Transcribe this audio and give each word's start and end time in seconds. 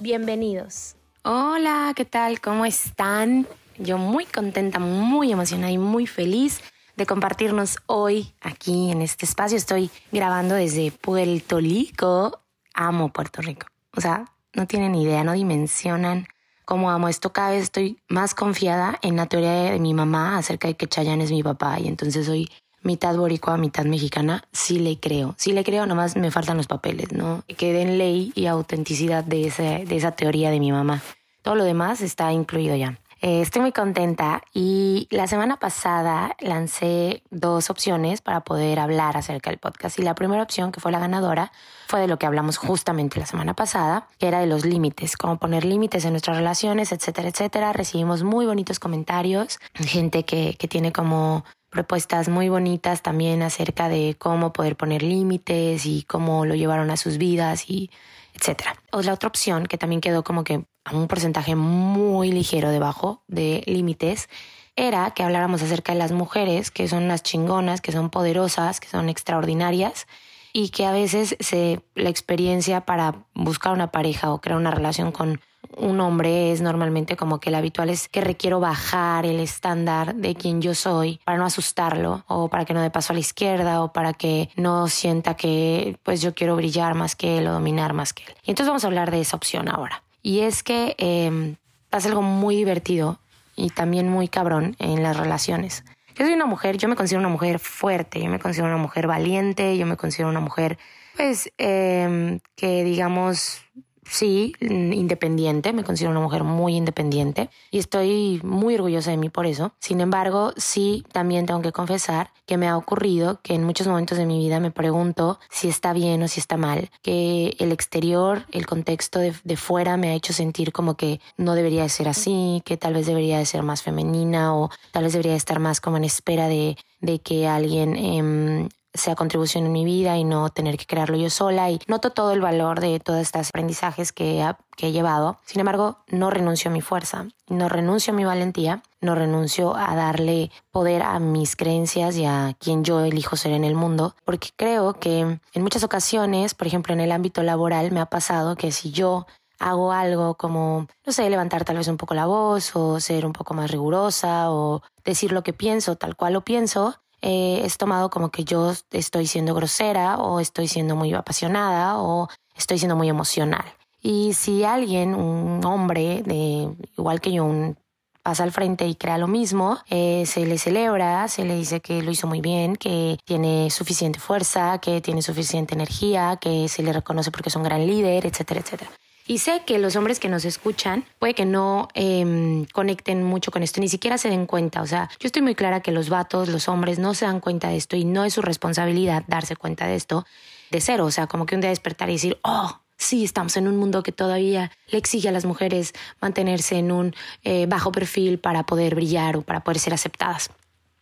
bienvenidos. 0.00 0.96
Hola, 1.22 1.92
¿qué 1.94 2.04
tal? 2.04 2.40
¿Cómo 2.40 2.64
están? 2.64 3.46
Yo 3.78 3.98
muy 3.98 4.24
contenta, 4.24 4.78
muy 4.78 5.30
emocionada 5.30 5.70
y 5.70 5.78
muy 5.78 6.06
feliz 6.06 6.60
de 6.96 7.06
compartirnos 7.06 7.78
hoy 7.86 8.32
aquí 8.40 8.90
en 8.90 9.02
este 9.02 9.26
espacio. 9.26 9.56
Estoy 9.56 9.90
grabando 10.10 10.54
desde 10.54 10.90
Puerto 10.90 11.58
Rico. 11.58 12.40
Amo 12.74 13.12
Puerto 13.12 13.42
Rico. 13.42 13.66
O 13.94 14.00
sea, 14.00 14.24
no 14.54 14.66
tienen 14.66 14.94
idea, 14.94 15.22
no 15.22 15.32
dimensionan 15.32 16.26
cómo 16.64 16.90
amo 16.90 17.08
esto. 17.08 17.32
Cada 17.32 17.50
vez 17.50 17.64
estoy 17.64 17.98
más 18.08 18.34
confiada 18.34 18.98
en 19.02 19.16
la 19.16 19.26
teoría 19.26 19.72
de 19.72 19.78
mi 19.78 19.92
mamá 19.92 20.38
acerca 20.38 20.68
de 20.68 20.76
que 20.76 20.86
Chayanne 20.86 21.24
es 21.24 21.30
mi 21.30 21.42
papá 21.42 21.78
y 21.78 21.88
entonces 21.88 22.24
soy 22.24 22.48
mitad 22.82 23.16
boricua, 23.16 23.56
mitad 23.56 23.84
mexicana, 23.84 24.44
sí 24.52 24.78
le 24.78 24.98
creo. 24.98 25.34
Sí 25.36 25.52
le 25.52 25.64
creo, 25.64 25.86
nomás 25.86 26.16
me 26.16 26.30
faltan 26.30 26.56
los 26.56 26.66
papeles, 26.66 27.12
¿no? 27.12 27.42
Que 27.46 27.72
den 27.72 27.98
ley 27.98 28.32
y 28.34 28.46
autenticidad 28.46 29.24
de, 29.24 29.46
ese, 29.46 29.84
de 29.86 29.96
esa 29.96 30.12
teoría 30.12 30.50
de 30.50 30.60
mi 30.60 30.72
mamá. 30.72 31.02
Todo 31.42 31.54
lo 31.54 31.64
demás 31.64 32.00
está 32.00 32.32
incluido 32.32 32.76
ya. 32.76 32.98
Eh, 33.22 33.42
estoy 33.42 33.60
muy 33.60 33.72
contenta 33.72 34.42
y 34.54 35.06
la 35.10 35.26
semana 35.26 35.58
pasada 35.58 36.36
lancé 36.40 37.22
dos 37.30 37.68
opciones 37.68 38.22
para 38.22 38.40
poder 38.40 38.78
hablar 38.78 39.18
acerca 39.18 39.50
del 39.50 39.58
podcast 39.58 39.98
y 39.98 40.02
la 40.02 40.14
primera 40.14 40.42
opción 40.42 40.72
que 40.72 40.80
fue 40.80 40.90
la 40.90 41.00
ganadora 41.00 41.52
fue 41.86 42.00
de 42.00 42.08
lo 42.08 42.18
que 42.18 42.24
hablamos 42.24 42.56
justamente 42.56 43.20
la 43.20 43.26
semana 43.26 43.52
pasada, 43.52 44.08
que 44.18 44.26
era 44.26 44.40
de 44.40 44.46
los 44.46 44.64
límites, 44.64 45.18
cómo 45.18 45.38
poner 45.38 45.66
límites 45.66 46.06
en 46.06 46.12
nuestras 46.12 46.38
relaciones, 46.38 46.92
etcétera, 46.92 47.28
etcétera. 47.28 47.74
Recibimos 47.74 48.22
muy 48.22 48.46
bonitos 48.46 48.78
comentarios, 48.78 49.58
gente 49.74 50.24
que, 50.24 50.56
que 50.58 50.66
tiene 50.66 50.90
como 50.90 51.44
propuestas 51.70 52.28
muy 52.28 52.48
bonitas 52.48 53.02
también 53.02 53.42
acerca 53.42 53.88
de 53.88 54.16
cómo 54.18 54.52
poder 54.52 54.76
poner 54.76 55.02
límites 55.02 55.86
y 55.86 56.02
cómo 56.02 56.44
lo 56.44 56.54
llevaron 56.54 56.90
a 56.90 56.96
sus 56.96 57.16
vidas 57.16 57.70
y 57.70 57.90
etcétera. 58.34 58.76
O 58.92 59.02
la 59.02 59.14
otra 59.14 59.28
opción 59.28 59.66
que 59.66 59.78
también 59.78 60.00
quedó 60.00 60.24
como 60.24 60.44
que 60.44 60.64
a 60.84 60.96
un 60.96 61.08
porcentaje 61.08 61.54
muy 61.54 62.32
ligero 62.32 62.70
debajo 62.70 63.22
de 63.28 63.62
límites 63.66 64.28
era 64.76 65.10
que 65.12 65.22
habláramos 65.22 65.62
acerca 65.62 65.92
de 65.92 65.98
las 65.98 66.12
mujeres 66.12 66.70
que 66.70 66.88
son 66.88 67.08
las 67.08 67.22
chingonas, 67.22 67.80
que 67.80 67.92
son 67.92 68.10
poderosas, 68.10 68.80
que 68.80 68.88
son 68.88 69.08
extraordinarias 69.08 70.06
y 70.52 70.70
que 70.70 70.86
a 70.86 70.92
veces 70.92 71.36
se 71.40 71.80
la 71.94 72.10
experiencia 72.10 72.82
para 72.82 73.26
buscar 73.34 73.72
una 73.72 73.90
pareja 73.90 74.32
o 74.32 74.40
crear 74.40 74.58
una 74.58 74.70
relación 74.70 75.12
con 75.12 75.40
un 75.76 76.00
hombre 76.00 76.52
es 76.52 76.60
normalmente 76.60 77.16
como 77.16 77.38
que 77.38 77.50
el 77.50 77.54
habitual 77.54 77.90
es 77.90 78.08
que 78.08 78.20
requiero 78.20 78.60
bajar 78.60 79.24
el 79.26 79.40
estándar 79.40 80.14
de 80.14 80.34
quien 80.34 80.60
yo 80.60 80.74
soy 80.74 81.20
para 81.24 81.38
no 81.38 81.44
asustarlo 81.44 82.24
o 82.26 82.48
para 82.48 82.64
que 82.64 82.74
no 82.74 82.82
dé 82.82 82.90
paso 82.90 83.12
a 83.12 83.14
la 83.14 83.20
izquierda 83.20 83.82
o 83.82 83.92
para 83.92 84.12
que 84.12 84.50
no 84.56 84.88
sienta 84.88 85.34
que 85.34 85.96
pues 86.02 86.20
yo 86.20 86.34
quiero 86.34 86.56
brillar 86.56 86.94
más 86.94 87.14
que 87.14 87.38
él 87.38 87.46
o 87.46 87.52
dominar 87.52 87.92
más 87.92 88.12
que 88.12 88.24
él. 88.24 88.34
Y 88.44 88.50
entonces 88.50 88.68
vamos 88.68 88.84
a 88.84 88.88
hablar 88.88 89.10
de 89.10 89.20
esa 89.20 89.36
opción 89.36 89.68
ahora. 89.68 90.02
Y 90.22 90.40
es 90.40 90.62
que 90.62 90.96
eh, 90.98 91.56
pasa 91.88 92.08
algo 92.08 92.22
muy 92.22 92.56
divertido 92.56 93.20
y 93.56 93.70
también 93.70 94.08
muy 94.08 94.28
cabrón 94.28 94.76
en 94.78 95.02
las 95.02 95.16
relaciones. 95.16 95.84
Yo 96.20 96.26
soy 96.26 96.34
una 96.34 96.44
mujer, 96.44 96.76
yo 96.76 96.86
me 96.86 96.96
considero 96.96 97.20
una 97.20 97.30
mujer 97.30 97.58
fuerte, 97.58 98.20
yo 98.20 98.28
me 98.28 98.38
considero 98.38 98.68
una 98.68 98.76
mujer 98.76 99.06
valiente, 99.06 99.78
yo 99.78 99.86
me 99.86 99.96
considero 99.96 100.28
una 100.28 100.40
mujer, 100.40 100.76
pues, 101.16 101.50
eh, 101.56 102.40
que 102.56 102.84
digamos, 102.84 103.62
sí, 104.10 104.54
independiente, 104.60 105.72
me 105.72 105.84
considero 105.84 106.10
una 106.10 106.20
mujer 106.20 106.42
muy 106.44 106.76
independiente 106.76 107.48
y 107.70 107.78
estoy 107.78 108.40
muy 108.42 108.74
orgullosa 108.74 109.12
de 109.12 109.16
mí 109.16 109.28
por 109.28 109.46
eso. 109.46 109.72
Sin 109.78 110.00
embargo, 110.00 110.52
sí, 110.56 111.04
también 111.12 111.46
tengo 111.46 111.62
que 111.62 111.72
confesar 111.72 112.30
que 112.46 112.56
me 112.56 112.66
ha 112.66 112.76
ocurrido 112.76 113.40
que 113.42 113.54
en 113.54 113.64
muchos 113.64 113.86
momentos 113.86 114.18
de 114.18 114.26
mi 114.26 114.38
vida 114.38 114.58
me 114.58 114.72
pregunto 114.72 115.38
si 115.48 115.68
está 115.68 115.92
bien 115.92 116.22
o 116.22 116.28
si 116.28 116.40
está 116.40 116.56
mal, 116.56 116.90
que 117.02 117.54
el 117.60 117.70
exterior, 117.70 118.44
el 118.50 118.66
contexto 118.66 119.20
de, 119.20 119.32
fuera 119.56 119.96
me 119.96 120.10
ha 120.10 120.14
hecho 120.14 120.32
sentir 120.32 120.72
como 120.72 120.96
que 120.96 121.20
no 121.36 121.54
debería 121.54 121.84
de 121.84 121.88
ser 121.88 122.08
así, 122.08 122.62
que 122.64 122.76
tal 122.76 122.94
vez 122.94 123.06
debería 123.06 123.38
de 123.38 123.46
ser 123.46 123.62
más 123.62 123.82
femenina 123.82 124.56
o 124.56 124.70
tal 124.90 125.04
vez 125.04 125.12
debería 125.12 125.32
de 125.32 125.38
estar 125.38 125.60
más 125.60 125.80
como 125.80 125.96
en 125.96 126.04
espera 126.04 126.48
de, 126.48 126.76
de 127.00 127.20
que 127.20 127.46
alguien 127.46 127.96
eh, 127.96 128.68
sea 128.94 129.14
contribución 129.14 129.66
en 129.66 129.72
mi 129.72 129.84
vida 129.84 130.16
y 130.16 130.24
no 130.24 130.50
tener 130.50 130.76
que 130.76 130.86
crearlo 130.86 131.16
yo 131.16 131.30
sola. 131.30 131.70
Y 131.70 131.80
noto 131.86 132.10
todo 132.10 132.32
el 132.32 132.40
valor 132.40 132.80
de 132.80 133.00
todos 133.00 133.20
estos 133.20 133.48
aprendizajes 133.48 134.12
que 134.12 134.40
he, 134.40 134.54
que 134.76 134.88
he 134.88 134.92
llevado. 134.92 135.38
Sin 135.44 135.60
embargo, 135.60 135.98
no 136.08 136.30
renuncio 136.30 136.70
a 136.70 136.74
mi 136.74 136.80
fuerza, 136.80 137.26
no 137.48 137.68
renuncio 137.68 138.12
a 138.12 138.16
mi 138.16 138.24
valentía, 138.24 138.82
no 139.00 139.14
renuncio 139.14 139.76
a 139.76 139.94
darle 139.94 140.50
poder 140.70 141.02
a 141.02 141.18
mis 141.18 141.56
creencias 141.56 142.16
y 142.16 142.24
a 142.24 142.54
quien 142.58 142.84
yo 142.84 143.00
elijo 143.00 143.36
ser 143.36 143.52
en 143.52 143.64
el 143.64 143.74
mundo, 143.74 144.14
porque 144.24 144.50
creo 144.56 144.94
que 144.94 145.20
en 145.20 145.62
muchas 145.62 145.84
ocasiones, 145.84 146.54
por 146.54 146.66
ejemplo 146.66 146.92
en 146.92 147.00
el 147.00 147.12
ámbito 147.12 147.42
laboral, 147.42 147.92
me 147.92 148.00
ha 148.00 148.06
pasado 148.06 148.56
que 148.56 148.72
si 148.72 148.90
yo 148.90 149.26
hago 149.58 149.92
algo 149.92 150.34
como, 150.34 150.86
no 151.06 151.12
sé, 151.12 151.28
levantar 151.28 151.64
tal 151.64 151.76
vez 151.76 151.86
un 151.86 151.98
poco 151.98 152.14
la 152.14 152.26
voz 152.26 152.74
o 152.74 152.98
ser 152.98 153.26
un 153.26 153.32
poco 153.32 153.54
más 153.54 153.70
rigurosa 153.70 154.50
o 154.50 154.82
decir 155.04 155.32
lo 155.32 155.42
que 155.42 155.52
pienso 155.52 155.96
tal 155.96 156.16
cual 156.16 156.32
lo 156.32 156.40
pienso, 156.40 156.96
eh, 157.22 157.62
es 157.64 157.76
tomado 157.76 158.10
como 158.10 158.30
que 158.30 158.44
yo 158.44 158.72
estoy 158.90 159.26
siendo 159.26 159.54
grosera 159.54 160.16
o 160.16 160.40
estoy 160.40 160.68
siendo 160.68 160.96
muy 160.96 161.12
apasionada 161.14 161.98
o 161.98 162.28
estoy 162.56 162.78
siendo 162.78 162.96
muy 162.96 163.08
emocional. 163.08 163.64
Y 164.02 164.32
si 164.32 164.64
alguien, 164.64 165.14
un 165.14 165.64
hombre 165.64 166.22
de 166.24 166.68
igual 166.96 167.20
que 167.20 167.32
yo, 167.32 167.74
pasa 168.22 168.44
al 168.44 168.52
frente 168.52 168.86
y 168.86 168.94
crea 168.94 169.18
lo 169.18 169.28
mismo, 169.28 169.78
eh, 169.88 170.24
se 170.26 170.44
le 170.46 170.58
celebra, 170.58 171.26
se 171.28 171.44
le 171.44 171.56
dice 171.56 171.80
que 171.80 172.02
lo 172.02 172.10
hizo 172.10 172.26
muy 172.26 172.40
bien, 172.40 172.76
que 172.76 173.18
tiene 173.24 173.70
suficiente 173.70 174.20
fuerza, 174.20 174.78
que 174.78 175.00
tiene 175.00 175.22
suficiente 175.22 175.74
energía, 175.74 176.38
que 176.40 176.68
se 176.68 176.82
le 176.82 176.92
reconoce 176.92 177.30
porque 177.30 177.48
es 177.48 177.56
un 177.56 177.62
gran 177.62 177.86
líder, 177.86 178.26
etcétera, 178.26 178.60
etcétera. 178.60 178.90
Y 179.30 179.38
sé 179.38 179.62
que 179.64 179.78
los 179.78 179.94
hombres 179.94 180.18
que 180.18 180.28
nos 180.28 180.44
escuchan 180.44 181.04
puede 181.20 181.34
que 181.34 181.46
no 181.46 181.86
em, 181.94 182.64
conecten 182.64 183.22
mucho 183.22 183.52
con 183.52 183.62
esto, 183.62 183.80
ni 183.80 183.88
siquiera 183.88 184.18
se 184.18 184.28
den 184.28 184.44
cuenta. 184.44 184.82
O 184.82 184.88
sea, 184.88 185.08
yo 185.20 185.28
estoy 185.28 185.40
muy 185.40 185.54
clara 185.54 185.82
que 185.82 185.92
los 185.92 186.08
vatos, 186.08 186.48
los 186.48 186.68
hombres, 186.68 186.98
no 186.98 187.14
se 187.14 187.26
dan 187.26 187.38
cuenta 187.38 187.68
de 187.68 187.76
esto 187.76 187.94
y 187.94 188.04
no 188.04 188.24
es 188.24 188.34
su 188.34 188.42
responsabilidad 188.42 189.22
darse 189.28 189.54
cuenta 189.54 189.86
de 189.86 189.94
esto 189.94 190.26
de 190.72 190.80
cero. 190.80 191.04
O 191.04 191.12
sea, 191.12 191.28
como 191.28 191.46
que 191.46 191.54
un 191.54 191.60
día 191.60 191.70
despertar 191.70 192.10
y 192.10 192.14
decir, 192.14 192.40
oh, 192.42 192.80
sí, 192.96 193.22
estamos 193.22 193.56
en 193.56 193.68
un 193.68 193.76
mundo 193.76 194.02
que 194.02 194.10
todavía 194.10 194.72
le 194.88 194.98
exige 194.98 195.28
a 195.28 195.32
las 195.32 195.44
mujeres 195.44 195.92
mantenerse 196.20 196.78
en 196.78 196.90
un 196.90 197.14
eh, 197.44 197.66
bajo 197.66 197.92
perfil 197.92 198.40
para 198.40 198.64
poder 198.64 198.96
brillar 198.96 199.36
o 199.36 199.42
para 199.42 199.60
poder 199.60 199.78
ser 199.78 199.94
aceptadas. 199.94 200.50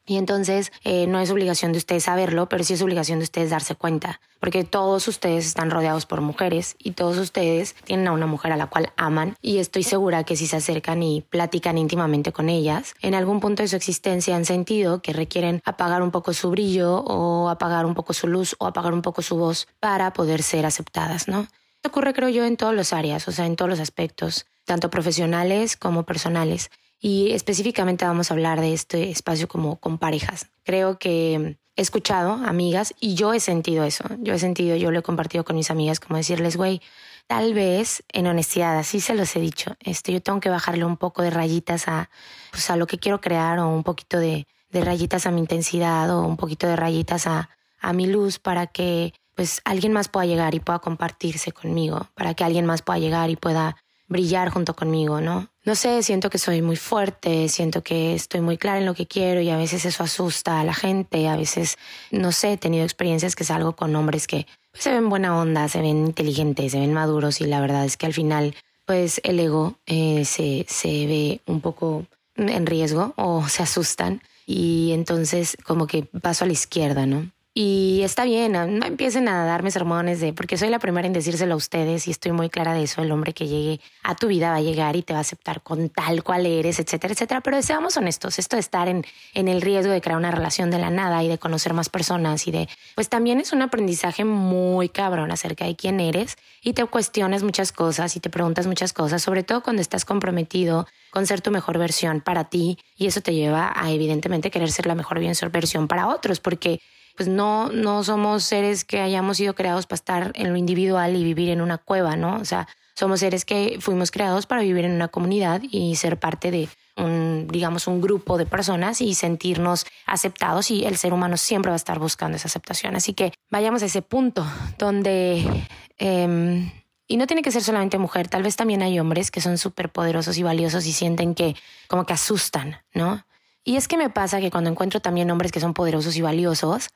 Y 0.09 0.17
entonces 0.17 0.73
eh, 0.85 1.07
no 1.07 1.21
es 1.21 1.31
obligación 1.31 1.73
de 1.73 1.79
ustedes 1.79 2.05
saberlo, 2.05 2.49
pero 2.49 2.65
sí 2.65 2.73
es 2.73 2.81
obligación 2.81 3.19
de 3.19 3.25
ustedes 3.25 3.51
darse 3.51 3.75
cuenta, 3.75 4.23
porque 4.41 4.65
todos 4.65 5.07
ustedes 5.07 5.47
están 5.47 5.71
rodeados 5.71 6.07
por 6.07 6.23
mujeres 6.23 6.77
y 6.79 6.93
todos 6.93 7.19
ustedes 7.19 7.75
tienen 7.85 8.09
a 8.09 8.13
una 8.13 8.27
mujer 8.27 8.53
a 8.53 8.57
la 8.57 8.69
cual 8.69 8.91
aman 8.97 9.37
y 9.43 9.59
estoy 9.59 9.83
segura 9.83 10.25
que 10.25 10.35
si 10.35 10.47
se 10.47 10.57
acercan 10.57 11.03
y 11.03 11.21
platican 11.21 11.77
íntimamente 11.77 12.33
con 12.33 12.49
ellas, 12.49 12.95
en 13.03 13.15
algún 13.15 13.41
punto 13.41 13.63
de 13.63 13.69
su 13.69 13.77
existencia 13.77 14.35
han 14.35 14.47
sentido 14.47 15.03
que 15.03 15.13
requieren 15.13 15.61
apagar 15.67 16.01
un 16.01 16.11
poco 16.11 16.33
su 16.33 16.51
brillo 16.51 17.01
o 17.01 17.51
apagar 17.51 17.85
un 17.85 17.95
poco 17.95 18.15
su 18.15 18.29
luz 18.29 18.57
o 18.59 18.67
apagar 18.67 18.95
un 18.95 19.03
poco 19.03 19.21
su 19.21 19.37
voz 19.37 19.69
para 19.79 20.15
poder 20.15 20.43
ser 20.43 20.65
aceptadas, 20.65 21.29
¿no? 21.29 21.41
Esto 21.77 21.91
ocurre 21.91 22.15
creo 22.15 22.31
yo 22.31 22.47
en 22.47 22.57
todas 22.57 22.75
las 22.75 22.95
áreas, 22.95 23.29
o 23.29 23.33
sea, 23.33 23.45
en 23.45 23.57
todos 23.57 23.69
los 23.69 23.79
aspectos, 23.79 24.47
tanto 24.65 24.89
profesionales 24.89 25.77
como 25.77 26.05
personales 26.05 26.71
y 27.01 27.33
específicamente 27.33 28.05
vamos 28.05 28.31
a 28.31 28.35
hablar 28.35 28.61
de 28.61 28.73
este 28.73 29.11
espacio 29.11 29.49
como 29.49 29.77
con 29.77 29.99
parejas. 29.99 30.47
Creo 30.65 30.99
que 30.99 31.59
he 31.77 31.83
escuchado 31.83 32.33
amigas 32.33 32.95
y 32.99 33.15
yo 33.15 33.33
he 33.33 33.41
sentido 33.41 33.85
eso. 33.85 34.05
Yo 34.19 34.35
he 34.35 34.39
sentido, 34.39 34.77
yo 34.77 34.91
lo 34.91 34.99
he 34.99 35.03
compartido 35.03 35.45
con 35.45 35.57
mis 35.57 35.71
amigas, 35.71 36.01
como 36.01 36.17
decirles, 36.17 36.57
güey, 36.57 36.83
tal 37.29 37.55
vez 37.55 38.03
en 38.13 38.27
honestidad, 38.27 38.77
así 38.79 39.01
se 39.01 39.15
los 39.15 39.37
he 39.37 39.41
dicho, 39.41 39.77
este, 39.81 40.13
yo 40.13 40.21
tengo 40.21 40.41
que 40.41 40.49
bajarle 40.49 40.85
un 40.85 40.97
poco 40.97 41.23
de 41.23 41.31
rayitas 41.31 41.87
a, 41.87 42.11
pues, 42.51 42.69
a 42.71 42.77
lo 42.77 42.87
que 42.87 42.99
quiero 42.99 43.21
crear 43.21 43.59
o 43.61 43.69
un 43.69 43.85
poquito 43.85 44.19
de, 44.19 44.47
de 44.71 44.81
rayitas 44.81 45.27
a 45.27 45.31
mi 45.31 45.41
intensidad 45.41 46.11
o 46.11 46.27
un 46.27 46.37
poquito 46.37 46.67
de 46.67 46.75
rayitas 46.75 47.27
a, 47.27 47.51
a 47.81 47.93
mi 47.93 48.07
luz 48.07 48.39
para 48.39 48.67
que 48.67 49.15
pues 49.35 49.61
alguien 49.65 49.93
más 49.93 50.09
pueda 50.09 50.27
llegar 50.27 50.57
y 50.57 50.61
pueda 50.61 50.81
compartirse 50.81 51.53
conmigo, 51.53 52.09
para 52.15 52.35
que 52.35 52.43
alguien 52.43 52.67
más 52.67 52.83
pueda 52.83 52.99
llegar 52.99 53.31
y 53.31 53.37
pueda 53.37 53.77
brillar 54.09 54.49
junto 54.49 54.75
conmigo, 54.75 55.21
¿no? 55.21 55.49
No 55.69 55.75
sé, 55.75 56.03
siento 56.03 56.31
que 56.31 56.39
soy 56.39 56.63
muy 56.63 56.77
fuerte, 56.77 57.47
siento 57.51 57.83
que 57.83 58.15
estoy 58.15 58.41
muy 58.41 58.57
clara 58.57 58.79
en 58.79 58.87
lo 58.87 58.95
que 58.95 59.07
quiero 59.07 59.43
y 59.43 59.51
a 59.51 59.59
veces 59.59 59.85
eso 59.85 60.03
asusta 60.03 60.61
a 60.61 60.65
la 60.65 60.73
gente, 60.73 61.29
a 61.29 61.37
veces, 61.37 61.77
no 62.11 62.33
sé, 62.33 62.55
he 62.55 62.57
tenido 62.57 62.85
experiencias 62.85 63.37
que 63.37 63.45
salgo 63.45 63.77
con 63.77 63.95
hombres 63.95 64.27
que 64.27 64.47
pues, 64.73 64.85
se 64.85 64.93
ven 64.93 65.11
buena 65.11 65.39
onda, 65.39 65.69
se 65.69 65.83
ven 65.83 66.07
inteligentes, 66.07 66.73
se 66.73 66.81
ven 66.81 66.95
maduros 66.95 67.43
y 67.43 67.45
la 67.45 67.61
verdad 67.61 67.85
es 67.85 67.99
que 67.99 68.07
al 68.07 68.15
final, 68.15 68.57
pues 68.87 69.21
el 69.25 69.39
ego 69.41 69.77
eh, 69.85 70.25
se, 70.25 70.65
se 70.71 70.89
ve 71.07 71.43
un 71.45 71.61
poco 71.61 72.07
en 72.37 72.65
riesgo 72.65 73.13
o 73.17 73.47
se 73.47 73.63
asustan 73.63 74.23
y 74.47 74.93
entonces 74.93 75.55
como 75.67 75.87
que 75.87 76.05
paso 76.05 76.45
a 76.45 76.47
la 76.47 76.55
izquierda, 76.55 77.05
¿no? 77.05 77.31
Y 77.61 78.03
está 78.05 78.25
bien, 78.25 78.53
no 78.53 78.87
empiecen 78.87 79.27
a 79.27 79.45
darme 79.45 79.73
sermones 79.73 80.21
de, 80.21 80.33
porque 80.33 80.57
soy 80.57 80.69
la 80.69 80.79
primera 80.79 81.09
en 81.09 81.13
decírselo 81.13 81.55
a 81.55 81.57
ustedes 81.57 82.07
y 82.07 82.13
estoy 82.13 82.31
muy 82.31 82.51
clara 82.51 82.73
de 82.73 82.85
eso, 82.85 83.03
el 83.03 83.11
hombre 83.11 83.33
que 83.33 83.49
llegue 83.49 83.81
a 84.05 84.15
tu 84.15 84.29
vida 84.29 84.51
va 84.51 84.59
a 84.59 84.61
llegar 84.61 84.95
y 84.95 85.03
te 85.03 85.13
va 85.13 85.19
a 85.19 85.23
aceptar 85.23 85.61
con 85.61 85.89
tal 85.89 86.23
cual 86.23 86.47
eres, 86.47 86.79
etcétera, 86.79 87.15
etcétera. 87.15 87.41
Pero 87.41 87.61
seamos 87.63 87.97
honestos, 87.97 88.39
esto 88.39 88.55
de 88.55 88.61
estar 88.61 88.87
en, 88.87 89.05
en 89.35 89.49
el 89.49 89.61
riesgo 89.61 89.91
de 89.91 90.01
crear 90.01 90.17
una 90.17 90.31
relación 90.31 90.71
de 90.71 90.79
la 90.79 90.91
nada 90.91 91.21
y 91.25 91.29
de 91.29 91.39
conocer 91.39 91.75
más 91.75 91.89
personas 91.89 92.47
y 92.47 92.53
de, 92.53 92.69
pues 92.95 93.09
también 93.09 93.41
es 93.41 93.53
un 93.53 93.61
aprendizaje 93.61 94.25
muy 94.25 94.89
cabrón 94.89 95.33
acerca 95.33 95.65
de 95.65 95.75
quién 95.75 95.99
eres 95.99 96.37
y 96.63 96.75
te 96.75 96.85
cuestionas 96.85 97.43
muchas 97.43 97.73
cosas 97.73 98.15
y 98.15 98.21
te 98.21 98.31
preguntas 98.31 98.69
muchas 98.69 98.93
cosas, 98.93 99.21
sobre 99.21 99.43
todo 99.43 99.65
cuando 99.65 99.83
estás 99.83 100.05
comprometido 100.05 100.87
con 101.11 101.27
ser 101.27 101.41
tu 101.41 101.51
mejor 101.51 101.77
versión 101.77 102.21
para 102.21 102.45
ti 102.45 102.79
y 102.97 103.09
eso 103.09 103.21
te 103.21 103.35
lleva 103.35 103.73
a 103.75 103.91
evidentemente 103.91 104.53
querer 104.53 104.71
ser 104.71 104.87
la 104.87 104.95
mejor 104.95 105.19
versión 105.51 105.89
para 105.89 106.07
otros, 106.07 106.39
porque 106.39 106.81
pues 107.19 107.29
no, 107.29 107.69
no 107.71 108.05
somos 108.05 108.45
seres 108.45 108.85
que 108.85 109.01
hayamos 109.01 109.39
sido 109.39 109.57
creados 109.57 109.87
para 109.87 109.97
estar 109.97 110.33
en 110.37 110.53
lo 110.53 110.57
individual 110.57 111.17
y 111.17 111.25
vivir 111.25 111.49
en 111.49 111.61
una 111.61 111.77
cueva, 111.77 112.15
¿no? 112.15 112.37
O 112.37 112.45
sea, 112.45 112.69
somos 112.95 113.19
seres 113.19 113.45
que 113.45 113.79
fuimos 113.81 114.13
creados 114.13 114.47
para 114.47 114.63
vivir 114.63 114.85
en 114.85 114.93
una 114.93 115.09
comunidad 115.09 115.61
y 115.69 115.97
ser 115.97 116.21
parte 116.21 116.53
de 116.53 116.69
un, 116.97 117.49
digamos, 117.51 117.89
un 117.89 118.01
grupo 118.01 118.39
de 118.39 118.47
personas 118.47 119.01
y 119.01 119.15
sentirnos 119.15 119.85
aceptados 120.07 120.71
y 120.71 120.85
el 120.85 120.97
ser 120.97 121.13
humano 121.13 121.37
siempre 121.37 121.71
va 121.71 121.75
a 121.75 121.77
estar 121.77 121.99
buscando 121.99 122.37
esa 122.37 122.47
aceptación. 122.47 122.95
Así 122.95 123.15
que 123.15 123.33
vayamos 123.51 123.83
a 123.83 123.87
ese 123.87 124.01
punto 124.01 124.47
donde... 124.79 125.67
Em, 125.99 126.71
y 127.09 127.17
no 127.17 127.27
tiene 127.27 127.43
que 127.43 127.51
ser 127.51 127.65
solamente 127.65 127.99
mujer, 127.99 128.29
tal 128.29 128.45
vez 128.45 128.55
también 128.55 128.83
hay 128.83 129.01
hombres 129.01 129.33
que 129.33 129.41
son 129.41 129.59
súper 129.59 129.91
poderosos 129.91 130.39
y 130.39 130.45
valiosos 130.45 130.87
y 130.87 130.93
sienten 130.93 131.35
que 131.35 131.57
como 131.89 132.07
que 132.07 132.13
asustan, 132.13 132.77
¿no? 132.95 133.25
Y 133.65 133.77
es 133.77 133.89
que 133.89 133.97
me 133.97 134.09
pasa 134.09 134.41
que 134.41 134.51
cuando 134.51 134.71
encuentro 134.71 135.01
también 135.01 135.31
hombres 135.31 135.53
que 135.53 135.61
son 135.61 135.75
poderosos 135.75 136.17
y 136.17 136.23
valiosos, 136.23 136.89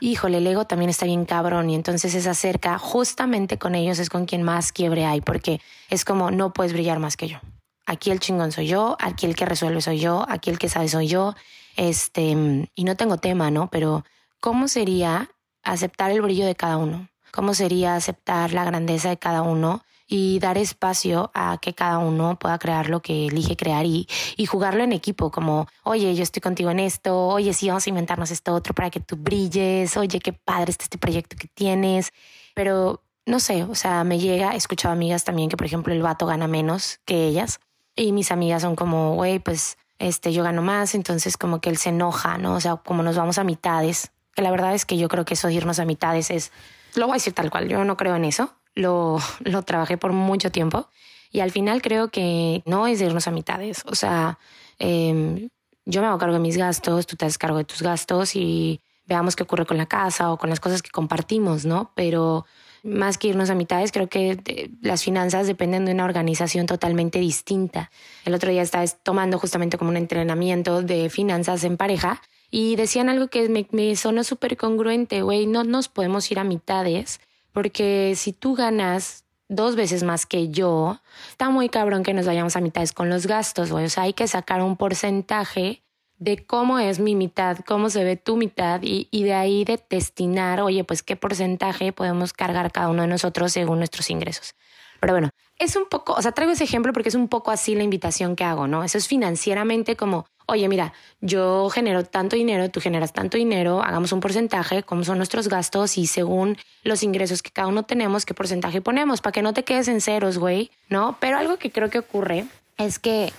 híjole, 0.00 0.38
el 0.38 0.46
ego 0.46 0.64
también 0.64 0.90
está 0.90 1.06
bien 1.06 1.24
cabrón 1.24 1.70
y 1.70 1.74
entonces 1.74 2.14
es 2.14 2.26
acerca 2.26 2.78
justamente 2.78 3.58
con 3.58 3.74
ellos 3.74 3.98
es 3.98 4.10
con 4.10 4.26
quien 4.26 4.42
más 4.42 4.72
quiebre 4.72 5.04
hay, 5.04 5.20
porque 5.20 5.60
es 5.88 6.04
como 6.04 6.30
no 6.30 6.52
puedes 6.52 6.72
brillar 6.72 6.98
más 6.98 7.16
que 7.16 7.28
yo. 7.28 7.38
Aquí 7.86 8.10
el 8.10 8.18
chingón 8.18 8.50
soy 8.50 8.66
yo, 8.66 8.96
aquí 9.00 9.26
el 9.26 9.36
que 9.36 9.46
resuelve 9.46 9.80
soy 9.80 10.00
yo, 10.00 10.26
aquí 10.28 10.50
el 10.50 10.58
que 10.58 10.68
sabe 10.68 10.88
soy 10.88 11.06
yo. 11.06 11.34
Este, 11.76 12.68
y 12.74 12.84
no 12.84 12.96
tengo 12.96 13.18
tema, 13.18 13.50
¿no? 13.50 13.70
Pero 13.70 14.04
¿cómo 14.40 14.66
sería 14.66 15.30
aceptar 15.62 16.10
el 16.10 16.22
brillo 16.22 16.46
de 16.46 16.56
cada 16.56 16.78
uno? 16.78 17.08
¿Cómo 17.30 17.54
sería 17.54 17.94
aceptar 17.94 18.52
la 18.52 18.64
grandeza 18.64 19.10
de 19.10 19.18
cada 19.18 19.42
uno? 19.42 19.84
Y 20.06 20.38
dar 20.38 20.58
espacio 20.58 21.30
a 21.34 21.58
que 21.60 21.74
cada 21.74 21.98
uno 21.98 22.38
pueda 22.38 22.58
crear 22.58 22.88
lo 22.88 23.00
que 23.00 23.26
elige 23.26 23.56
crear 23.56 23.84
y, 23.86 24.06
jugarlo 24.46 24.84
en 24.84 24.92
equipo, 24.92 25.30
como, 25.30 25.66
oye, 25.82 26.14
yo 26.14 26.22
estoy 26.22 26.40
contigo 26.40 26.70
en 26.70 26.78
esto, 26.78 27.26
oye, 27.26 27.52
sí, 27.52 27.68
vamos 27.68 27.86
a 27.86 27.90
inventarnos 27.90 28.30
esto 28.30 28.54
otro 28.54 28.74
para 28.74 28.90
que 28.90 29.00
tú 29.00 29.16
brilles, 29.16 29.96
oye, 29.96 30.20
qué 30.20 30.32
padre 30.32 30.70
está 30.70 30.84
este 30.84 30.98
proyecto 30.98 31.36
que 31.36 31.48
tienes, 31.48 32.12
pero 32.54 33.02
no 33.26 33.40
sé, 33.40 33.64
o 33.64 33.74
sea, 33.74 34.04
me 34.04 34.18
llega, 34.18 34.54
he 34.54 34.56
escuchado 34.56 34.92
amigas 34.92 35.24
también 35.24 35.48
que, 35.48 35.56
por 35.56 35.66
ejemplo, 35.66 35.92
el 35.92 36.02
vato 36.02 36.26
gana 36.26 36.46
menos 36.46 37.00
que 37.04 37.26
ellas 37.26 37.58
y 37.96 38.12
mis 38.12 38.30
amigas 38.30 38.62
son 38.62 38.76
como, 38.76 39.14
güey, 39.14 39.40
pues 39.40 39.78
este, 39.98 40.32
yo 40.32 40.44
gano 40.44 40.62
más, 40.62 40.94
entonces 40.94 41.36
como 41.36 41.60
que 41.60 41.70
él 41.70 41.78
se 41.78 41.88
enoja, 41.88 42.38
¿no? 42.38 42.54
O 42.54 42.60
sea, 42.60 42.76
como 42.76 43.02
nos 43.02 43.16
vamos 43.16 43.38
a 43.38 43.44
mitades, 43.44 44.12
que 44.34 44.42
la 44.42 44.50
verdad 44.50 44.74
es 44.74 44.84
que 44.84 44.98
yo 44.98 45.08
creo 45.08 45.24
que 45.24 45.34
eso 45.34 45.48
de 45.48 45.54
irnos 45.54 45.78
a 45.78 45.84
mitades 45.84 46.30
es, 46.30 46.52
lo 46.94 47.06
voy 47.06 47.14
a 47.14 47.16
decir 47.16 47.32
tal 47.32 47.50
cual, 47.50 47.68
yo 47.68 47.84
no 47.84 47.96
creo 47.96 48.14
en 48.14 48.26
eso, 48.26 48.54
lo, 48.76 49.18
lo 49.40 49.62
trabajé 49.62 49.98
por 49.98 50.12
mucho 50.12 50.52
tiempo 50.52 50.88
y 51.32 51.40
al 51.40 51.50
final 51.50 51.82
creo 51.82 52.08
que 52.08 52.62
no 52.66 52.86
es 52.86 53.00
de 53.00 53.06
irnos 53.06 53.26
a 53.26 53.30
mitades. 53.32 53.82
O 53.86 53.94
sea, 53.94 54.38
em, 54.78 55.48
yo 55.84 56.00
me 56.00 56.06
hago 56.06 56.18
cargo 56.18 56.34
de 56.34 56.40
mis 56.40 56.56
gastos, 56.56 57.06
tú 57.06 57.16
te 57.16 57.24
haces 57.24 57.38
cargo 57.38 57.58
de 57.58 57.64
tus 57.64 57.82
gastos 57.82 58.36
y 58.36 58.80
veamos 59.06 59.36
qué 59.36 59.42
ocurre 59.42 59.66
con 59.66 59.76
la 59.76 59.86
casa 59.86 60.32
o 60.32 60.38
con 60.38 60.50
las 60.50 60.60
cosas 60.60 60.82
que 60.82 60.90
compartimos, 60.90 61.64
¿no? 61.64 61.92
Pero 61.94 62.46
más 62.82 63.18
que 63.18 63.28
irnos 63.28 63.50
a 63.50 63.54
mitades, 63.54 63.92
creo 63.92 64.08
que 64.08 64.38
eh, 64.46 64.70
las 64.80 65.02
finanzas 65.02 65.46
dependen 65.46 65.84
de 65.84 65.92
una 65.92 66.04
organización 66.04 66.66
totalmente 66.66 67.18
distinta. 67.18 67.90
El 68.24 68.34
otro 68.34 68.50
día 68.50 68.62
estaba 68.62 68.86
tomando 68.86 69.38
justamente 69.38 69.78
como 69.78 69.90
un 69.90 69.96
entrenamiento 69.96 70.82
de 70.82 71.10
finanzas 71.10 71.64
en 71.64 71.76
pareja 71.76 72.22
y 72.50 72.76
decían 72.76 73.08
algo 73.08 73.28
que 73.28 73.48
me, 73.48 73.66
me 73.72 73.94
sonó 73.96 74.24
súper 74.24 74.56
congruente, 74.56 75.22
güey, 75.22 75.46
no 75.46 75.64
nos 75.64 75.88
podemos 75.88 76.30
ir 76.30 76.38
a 76.38 76.44
mitades 76.44 77.20
porque 77.56 78.12
si 78.16 78.34
tú 78.34 78.54
ganas 78.54 79.24
dos 79.48 79.76
veces 79.76 80.02
más 80.02 80.26
que 80.26 80.50
yo, 80.50 81.00
está 81.30 81.48
muy 81.48 81.70
cabrón 81.70 82.02
que 82.02 82.12
nos 82.12 82.26
vayamos 82.26 82.54
a 82.54 82.60
mitades 82.60 82.92
con 82.92 83.08
los 83.08 83.26
gastos, 83.26 83.72
güey. 83.72 83.86
O 83.86 83.88
sea, 83.88 84.02
hay 84.02 84.12
que 84.12 84.28
sacar 84.28 84.60
un 84.60 84.76
porcentaje 84.76 85.82
de 86.18 86.44
cómo 86.44 86.78
es 86.78 87.00
mi 87.00 87.14
mitad, 87.14 87.56
cómo 87.66 87.88
se 87.88 88.04
ve 88.04 88.18
tu 88.18 88.36
mitad 88.36 88.82
y, 88.82 89.08
y, 89.10 89.22
de 89.22 89.32
ahí 89.32 89.64
de 89.64 89.82
destinar, 89.88 90.60
oye, 90.60 90.84
pues 90.84 91.02
qué 91.02 91.16
porcentaje 91.16 91.94
podemos 91.94 92.34
cargar 92.34 92.70
cada 92.72 92.90
uno 92.90 93.00
de 93.00 93.08
nosotros 93.08 93.52
según 93.52 93.78
nuestros 93.78 94.10
ingresos. 94.10 94.54
Pero 95.00 95.14
bueno, 95.14 95.30
es 95.58 95.76
un 95.76 95.88
poco, 95.88 96.12
o 96.12 96.20
sea, 96.20 96.32
traigo 96.32 96.52
ese 96.52 96.64
ejemplo 96.64 96.92
porque 96.92 97.08
es 97.08 97.14
un 97.14 97.28
poco 97.28 97.52
así 97.52 97.74
la 97.74 97.84
invitación 97.84 98.36
que 98.36 98.44
hago, 98.44 98.66
¿no? 98.66 98.84
Eso 98.84 98.98
es 98.98 99.08
financieramente 99.08 99.96
como, 99.96 100.26
oye, 100.46 100.68
mira, 100.68 100.92
yo 101.20 101.68
genero 101.70 102.04
tanto 102.04 102.36
dinero, 102.36 102.70
tú 102.70 102.80
generas 102.80 103.12
tanto 103.12 103.36
dinero, 103.36 103.82
hagamos 103.82 104.12
un 104.12 104.20
porcentaje, 104.20 104.82
cómo 104.82 105.04
son 105.04 105.18
nuestros 105.18 105.48
gastos 105.48 105.98
y 105.98 106.06
según 106.06 106.56
los 106.84 107.02
ingresos 107.02 107.42
que 107.42 107.50
cada 107.50 107.68
uno 107.68 107.82
tenemos, 107.82 108.24
qué 108.24 108.34
porcentaje 108.34 108.80
ponemos, 108.80 109.20
para 109.20 109.32
que 109.32 109.42
no 109.42 109.52
te 109.52 109.64
quedes 109.64 109.88
en 109.88 110.00
ceros, 110.00 110.38
güey, 110.38 110.70
¿no? 110.88 111.16
Pero 111.20 111.36
algo 111.38 111.58
que 111.58 111.70
creo 111.70 111.90
que 111.90 111.98
ocurre 111.98 112.46
es 112.78 112.98
que 112.98 113.32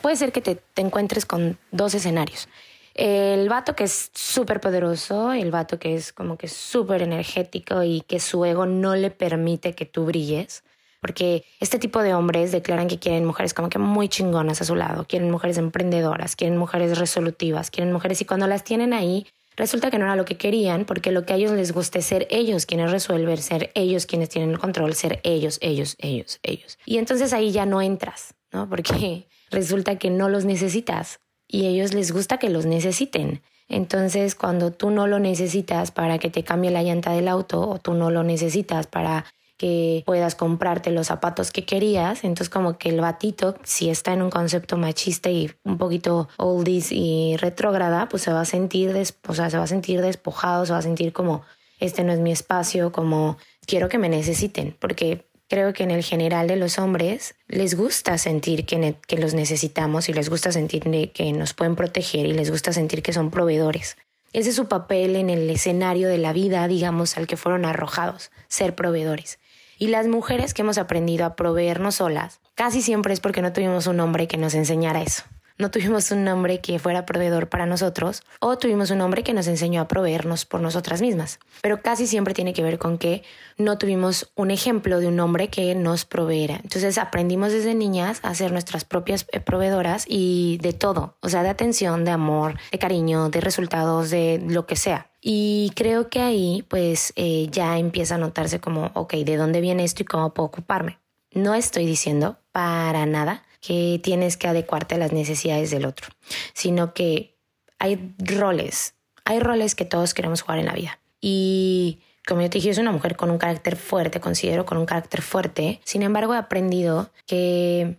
puede, 0.00 0.16
ser 0.16 0.32
que 0.32 0.40
te, 0.40 0.56
te 0.56 0.82
encuentres 0.82 1.26
con 1.26 1.58
dos 1.70 1.94
escenarios. 1.94 2.48
El 2.94 3.48
vato 3.48 3.76
que 3.76 3.84
es 3.84 4.10
súper 4.12 4.60
poderoso, 4.60 5.32
el 5.32 5.52
vato 5.52 5.78
que 5.78 5.94
es 5.94 6.12
como 6.12 6.36
que 6.36 6.48
súper 6.48 7.02
energético 7.02 7.84
y 7.84 8.00
que 8.00 8.18
su 8.18 8.44
ego 8.44 8.66
no 8.66 8.96
le 8.96 9.12
permite 9.12 9.74
que 9.74 9.86
tú 9.86 10.04
brilles 10.06 10.64
porque 11.00 11.44
este 11.60 11.78
tipo 11.78 12.02
de 12.02 12.14
hombres 12.14 12.52
declaran 12.52 12.88
que 12.88 12.98
quieren 12.98 13.24
mujeres 13.24 13.54
como 13.54 13.68
que 13.68 13.78
muy 13.78 14.08
chingonas 14.08 14.60
a 14.60 14.64
su 14.64 14.74
lado, 14.74 15.06
quieren 15.08 15.30
mujeres 15.30 15.58
emprendedoras, 15.58 16.36
quieren 16.36 16.56
mujeres 16.56 16.98
resolutivas, 16.98 17.70
quieren 17.70 17.92
mujeres 17.92 18.20
y 18.20 18.24
cuando 18.24 18.46
las 18.46 18.64
tienen 18.64 18.92
ahí 18.92 19.26
resulta 19.56 19.90
que 19.90 19.98
no 19.98 20.04
era 20.04 20.16
lo 20.16 20.24
que 20.24 20.36
querían, 20.36 20.84
porque 20.84 21.10
lo 21.10 21.26
que 21.26 21.32
a 21.32 21.36
ellos 21.36 21.52
les 21.52 21.72
gusta 21.72 21.98
es 21.98 22.06
ser 22.06 22.26
ellos 22.30 22.64
quienes 22.64 22.90
resuelven, 22.90 23.38
ser 23.38 23.70
ellos 23.74 24.06
quienes 24.06 24.28
tienen 24.28 24.50
el 24.50 24.58
control, 24.58 24.94
ser 24.94 25.20
ellos, 25.24 25.58
ellos, 25.60 25.96
ellos, 25.98 26.38
ellos. 26.42 26.78
Y 26.86 26.98
entonces 26.98 27.32
ahí 27.32 27.50
ya 27.50 27.66
no 27.66 27.82
entras, 27.82 28.34
¿no? 28.52 28.68
Porque 28.68 29.26
resulta 29.50 29.96
que 29.96 30.10
no 30.10 30.28
los 30.28 30.44
necesitas 30.44 31.20
y 31.48 31.66
a 31.66 31.68
ellos 31.70 31.92
les 31.92 32.12
gusta 32.12 32.38
que 32.38 32.50
los 32.50 32.66
necesiten. 32.66 33.42
Entonces, 33.68 34.34
cuando 34.34 34.72
tú 34.72 34.90
no 34.90 35.06
lo 35.06 35.18
necesitas 35.18 35.90
para 35.90 36.18
que 36.18 36.30
te 36.30 36.42
cambie 36.42 36.70
la 36.70 36.82
llanta 36.82 37.12
del 37.12 37.28
auto 37.28 37.68
o 37.68 37.78
tú 37.78 37.94
no 37.94 38.10
lo 38.10 38.22
necesitas 38.22 38.86
para 38.86 39.26
que 39.58 40.04
puedas 40.06 40.34
comprarte 40.34 40.90
los 40.90 41.08
zapatos 41.08 41.50
que 41.50 41.64
querías. 41.64 42.24
Entonces 42.24 42.48
como 42.48 42.78
que 42.78 42.88
el 42.88 43.00
batito, 43.00 43.56
si 43.64 43.90
está 43.90 44.14
en 44.14 44.22
un 44.22 44.30
concepto 44.30 44.78
machista 44.78 45.28
y 45.28 45.50
un 45.64 45.76
poquito 45.76 46.28
oldies 46.38 46.92
y 46.92 47.36
retrógrada, 47.36 48.08
pues 48.08 48.22
se 48.22 48.32
va 48.32 48.40
a 48.42 48.46
sentir, 48.46 48.92
sea, 48.94 49.50
se 49.50 49.58
va 49.58 49.64
a 49.64 49.66
sentir 49.66 50.00
despojado, 50.00 50.64
se 50.64 50.72
va 50.72 50.78
a 50.78 50.82
sentir 50.82 51.12
como 51.12 51.42
este 51.80 52.04
no 52.04 52.12
es 52.12 52.18
mi 52.18 52.32
espacio, 52.32 52.92
como 52.92 53.36
quiero 53.66 53.88
que 53.88 53.98
me 53.98 54.08
necesiten, 54.08 54.74
porque 54.78 55.26
creo 55.48 55.72
que 55.72 55.82
en 55.82 55.90
el 55.90 56.02
general 56.02 56.46
de 56.48 56.56
los 56.56 56.78
hombres 56.78 57.34
les 57.46 57.74
gusta 57.74 58.18
sentir 58.18 58.66
que, 58.66 58.96
que, 59.06 59.16
los 59.16 59.34
necesitamos 59.34 60.08
y 60.08 60.12
les 60.12 60.28
gusta 60.28 60.52
sentir 60.52 60.84
que 61.12 61.32
nos 61.32 61.54
pueden 61.54 61.76
proteger 61.76 62.26
y 62.26 62.32
les 62.32 62.50
gusta 62.50 62.72
sentir 62.72 63.02
que 63.02 63.12
son 63.12 63.30
proveedores. 63.30 63.96
Ese 64.32 64.50
es 64.50 64.56
su 64.56 64.68
papel 64.68 65.16
en 65.16 65.30
el 65.30 65.48
escenario 65.48 66.08
de 66.08 66.18
la 66.18 66.32
vida, 66.32 66.68
digamos, 66.68 67.16
al 67.16 67.26
que 67.26 67.38
fueron 67.38 67.64
arrojados, 67.64 68.30
ser 68.48 68.74
proveedores. 68.74 69.38
Y 69.80 69.88
las 69.88 70.08
mujeres 70.08 70.54
que 70.54 70.62
hemos 70.62 70.76
aprendido 70.76 71.24
a 71.24 71.36
proveernos 71.36 71.96
solas, 71.96 72.40
casi 72.56 72.82
siempre 72.82 73.14
es 73.14 73.20
porque 73.20 73.42
no 73.42 73.52
tuvimos 73.52 73.86
un 73.86 74.00
hombre 74.00 74.26
que 74.26 74.36
nos 74.36 74.54
enseñara 74.54 75.02
eso. 75.02 75.22
No 75.58 75.72
tuvimos 75.72 76.12
un 76.12 76.28
hombre 76.28 76.60
que 76.60 76.78
fuera 76.78 77.04
proveedor 77.04 77.48
para 77.48 77.66
nosotros 77.66 78.22
o 78.38 78.56
tuvimos 78.58 78.92
un 78.92 79.00
hombre 79.00 79.24
que 79.24 79.32
nos 79.32 79.48
enseñó 79.48 79.80
a 79.80 79.88
proveernos 79.88 80.44
por 80.44 80.60
nosotras 80.60 81.00
mismas. 81.00 81.40
Pero 81.62 81.82
casi 81.82 82.06
siempre 82.06 82.32
tiene 82.32 82.52
que 82.52 82.62
ver 82.62 82.78
con 82.78 82.96
que 82.96 83.24
no 83.56 83.76
tuvimos 83.76 84.30
un 84.36 84.52
ejemplo 84.52 85.00
de 85.00 85.08
un 85.08 85.18
hombre 85.18 85.48
que 85.48 85.74
nos 85.74 86.04
proveera. 86.04 86.60
Entonces 86.62 86.96
aprendimos 86.96 87.50
desde 87.50 87.74
niñas 87.74 88.20
a 88.22 88.36
ser 88.36 88.52
nuestras 88.52 88.84
propias 88.84 89.26
eh, 89.32 89.40
proveedoras 89.40 90.04
y 90.06 90.58
de 90.62 90.74
todo, 90.74 91.16
o 91.22 91.28
sea, 91.28 91.42
de 91.42 91.48
atención, 91.48 92.04
de 92.04 92.12
amor, 92.12 92.56
de 92.70 92.78
cariño, 92.78 93.28
de 93.28 93.40
resultados, 93.40 94.10
de 94.10 94.40
lo 94.46 94.64
que 94.64 94.76
sea. 94.76 95.10
Y 95.20 95.72
creo 95.74 96.08
que 96.08 96.20
ahí 96.20 96.64
pues 96.68 97.12
eh, 97.16 97.48
ya 97.50 97.78
empieza 97.78 98.14
a 98.14 98.18
notarse 98.18 98.60
como, 98.60 98.92
ok, 98.94 99.14
¿de 99.14 99.36
dónde 99.36 99.60
viene 99.60 99.82
esto 99.82 100.04
y 100.04 100.06
cómo 100.06 100.32
puedo 100.32 100.46
ocuparme? 100.46 101.00
No 101.32 101.54
estoy 101.54 101.84
diciendo 101.84 102.38
para 102.52 103.06
nada 103.06 103.42
que 103.60 104.00
tienes 104.02 104.36
que 104.36 104.48
adecuarte 104.48 104.94
a 104.94 104.98
las 104.98 105.12
necesidades 105.12 105.70
del 105.70 105.84
otro, 105.84 106.08
sino 106.54 106.94
que 106.94 107.36
hay 107.78 108.14
roles, 108.18 108.94
hay 109.24 109.40
roles 109.40 109.74
que 109.74 109.84
todos 109.84 110.14
queremos 110.14 110.42
jugar 110.42 110.58
en 110.58 110.66
la 110.66 110.74
vida. 110.74 110.98
Y 111.20 112.00
como 112.26 112.42
yo 112.42 112.50
te 112.50 112.58
dije, 112.58 112.70
es 112.70 112.78
una 112.78 112.92
mujer 112.92 113.16
con 113.16 113.30
un 113.30 113.38
carácter 113.38 113.76
fuerte, 113.76 114.20
considero 114.20 114.66
con 114.66 114.78
un 114.78 114.86
carácter 114.86 115.22
fuerte. 115.22 115.80
Sin 115.84 116.02
embargo, 116.02 116.34
he 116.34 116.38
aprendido 116.38 117.10
que 117.26 117.96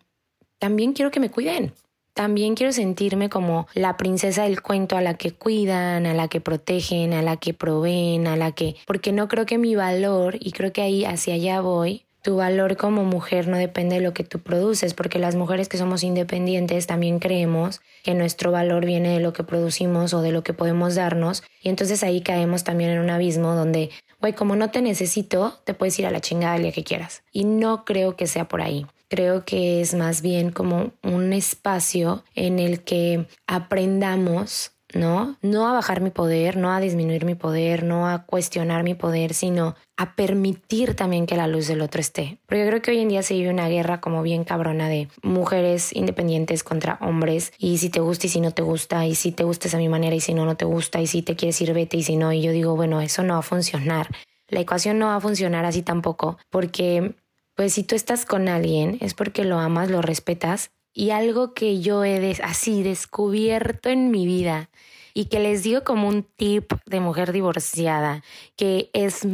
también 0.59 0.93
quiero 0.93 1.11
que 1.11 1.19
me 1.19 1.31
cuiden. 1.31 1.73
También 2.13 2.55
quiero 2.55 2.73
sentirme 2.73 3.29
como 3.29 3.67
la 3.73 3.95
princesa 3.95 4.43
del 4.43 4.61
cuento 4.61 4.97
a 4.97 5.01
la 5.01 5.13
que 5.13 5.31
cuidan, 5.31 6.05
a 6.05 6.13
la 6.13 6.27
que 6.27 6.41
protegen, 6.41 7.13
a 7.13 7.21
la 7.21 7.37
que 7.37 7.53
proveen, 7.53 8.27
a 8.27 8.35
la 8.35 8.51
que... 8.51 8.75
Porque 8.85 9.13
no 9.13 9.27
creo 9.29 9.45
que 9.45 9.57
mi 9.57 9.75
valor, 9.75 10.35
y 10.39 10.51
creo 10.51 10.73
que 10.73 10.81
ahí 10.81 11.05
hacia 11.05 11.35
allá 11.35 11.61
voy, 11.61 12.05
tu 12.29 12.35
valor 12.35 12.77
como 12.77 13.05
mujer 13.05 13.47
no 13.47 13.57
depende 13.57 13.95
de 13.95 14.01
lo 14.01 14.13
que 14.13 14.23
tú 14.23 14.37
produces, 14.37 14.93
porque 14.93 15.17
las 15.17 15.33
mujeres 15.33 15.67
que 15.67 15.79
somos 15.79 16.03
independientes 16.03 16.85
también 16.85 17.17
creemos 17.17 17.81
que 18.03 18.13
nuestro 18.13 18.51
valor 18.51 18.85
viene 18.85 19.15
de 19.15 19.19
lo 19.19 19.33
que 19.33 19.43
producimos 19.43 20.13
o 20.13 20.21
de 20.21 20.31
lo 20.31 20.43
que 20.43 20.53
podemos 20.53 20.93
darnos, 20.93 21.41
y 21.63 21.69
entonces 21.69 22.03
ahí 22.03 22.21
caemos 22.21 22.63
también 22.63 22.91
en 22.91 22.99
un 22.99 23.09
abismo 23.09 23.55
donde, 23.55 23.89
güey, 24.21 24.33
como 24.33 24.55
no 24.55 24.69
te 24.69 24.83
necesito, 24.83 25.59
te 25.63 25.73
puedes 25.73 25.97
ir 25.97 26.05
a 26.05 26.11
la 26.11 26.21
chingada 26.21 26.57
el 26.57 26.61
día 26.61 26.71
que 26.71 26.83
quieras. 26.83 27.23
Y 27.31 27.45
no 27.45 27.83
creo 27.83 28.15
que 28.15 28.27
sea 28.27 28.47
por 28.47 28.61
ahí 28.61 28.85
creo 29.07 29.43
que 29.43 29.81
es 29.81 29.95
más 29.95 30.21
bien 30.21 30.51
como 30.51 30.91
un 31.01 31.33
espacio 31.33 32.23
en 32.35 32.59
el 32.59 32.83
que 32.83 33.25
aprendamos 33.47 34.73
¿no? 34.93 35.37
No 35.41 35.67
a 35.67 35.73
bajar 35.73 36.01
mi 36.01 36.09
poder, 36.09 36.57
no 36.57 36.71
a 36.71 36.79
disminuir 36.79 37.25
mi 37.25 37.35
poder, 37.35 37.83
no 37.83 38.07
a 38.07 38.25
cuestionar 38.25 38.83
mi 38.83 38.95
poder, 38.95 39.33
sino 39.33 39.75
a 39.97 40.15
permitir 40.15 40.95
también 40.95 41.25
que 41.25 41.35
la 41.35 41.47
luz 41.47 41.67
del 41.67 41.81
otro 41.81 42.01
esté. 42.01 42.39
Porque 42.45 42.61
yo 42.61 42.67
creo 42.69 42.81
que 42.81 42.91
hoy 42.91 42.99
en 42.99 43.09
día 43.09 43.21
se 43.21 43.33
vive 43.33 43.49
una 43.49 43.67
guerra 43.67 44.01
como 44.01 44.23
bien 44.23 44.43
cabrona 44.43 44.89
de 44.89 45.09
mujeres 45.21 45.95
independientes 45.95 46.63
contra 46.63 46.97
hombres 47.01 47.53
y 47.57 47.77
si 47.77 47.89
te 47.89 47.99
gusta 47.99 48.27
y 48.27 48.29
si 48.29 48.41
no 48.41 48.51
te 48.51 48.61
gusta 48.61 49.05
y 49.05 49.15
si 49.15 49.31
te 49.31 49.43
gusta 49.43 49.69
a 49.75 49.79
mi 49.79 49.89
manera 49.89 50.15
y 50.15 50.21
si 50.21 50.33
no 50.33 50.45
no 50.45 50.55
te 50.55 50.65
gusta 50.65 51.01
y 51.01 51.07
si 51.07 51.21
te 51.21 51.35
quieres 51.35 51.59
ir 51.61 51.73
vete 51.73 51.97
y 51.97 52.03
si 52.03 52.15
no 52.15 52.31
y 52.33 52.41
yo 52.41 52.51
digo, 52.51 52.75
bueno, 52.75 53.01
eso 53.01 53.23
no 53.23 53.33
va 53.33 53.39
a 53.39 53.43
funcionar. 53.43 54.07
La 54.47 54.61
ecuación 54.61 54.97
no 54.97 55.07
va 55.07 55.17
a 55.17 55.21
funcionar 55.21 55.65
así 55.65 55.83
tampoco 55.83 56.37
porque 56.49 57.15
pues 57.55 57.73
si 57.73 57.83
tú 57.83 57.95
estás 57.95 58.25
con 58.25 58.47
alguien 58.47 58.97
es 59.01 59.13
porque 59.13 59.43
lo 59.43 59.59
amas, 59.59 59.91
lo 59.91 60.01
respetas 60.01 60.71
y 60.99 61.11
algo 61.11 61.53
que 61.53 61.79
yo 61.79 62.03
he 62.03 62.37
así 62.43 62.83
descubierto 62.83 63.87
en 63.87 64.11
mi 64.11 64.25
vida 64.25 64.69
y 65.13 65.27
que 65.27 65.39
les 65.39 65.63
digo 65.63 65.85
como 65.85 66.09
un 66.09 66.23
tip 66.23 66.73
de 66.85 66.99
mujer 66.99 67.31
divorciada, 67.31 68.21
que 68.57 68.89
es 68.91 69.25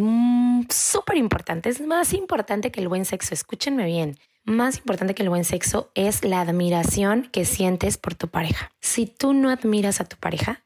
súper 0.70 1.18
importante, 1.18 1.70
es 1.70 1.82
más 1.82 2.14
importante 2.14 2.72
que 2.72 2.82
el 2.82 2.88
buen 2.88 3.04
sexo, 3.04 3.34
escúchenme 3.34 3.84
bien. 3.88 4.20
Más 4.44 4.78
importante 4.78 5.16
que 5.16 5.24
el 5.24 5.30
buen 5.30 5.44
sexo 5.44 5.90
es 5.96 6.24
la 6.24 6.42
admiración 6.42 7.30
que 7.32 7.46
sientes 7.46 7.98
por 7.98 8.14
tu 8.14 8.28
pareja. 8.28 8.72
Si 8.80 9.08
tú 9.08 9.34
no 9.34 9.50
admiras 9.50 10.02
a 10.02 10.06
tu 10.06 10.18
pareja, 10.18 10.64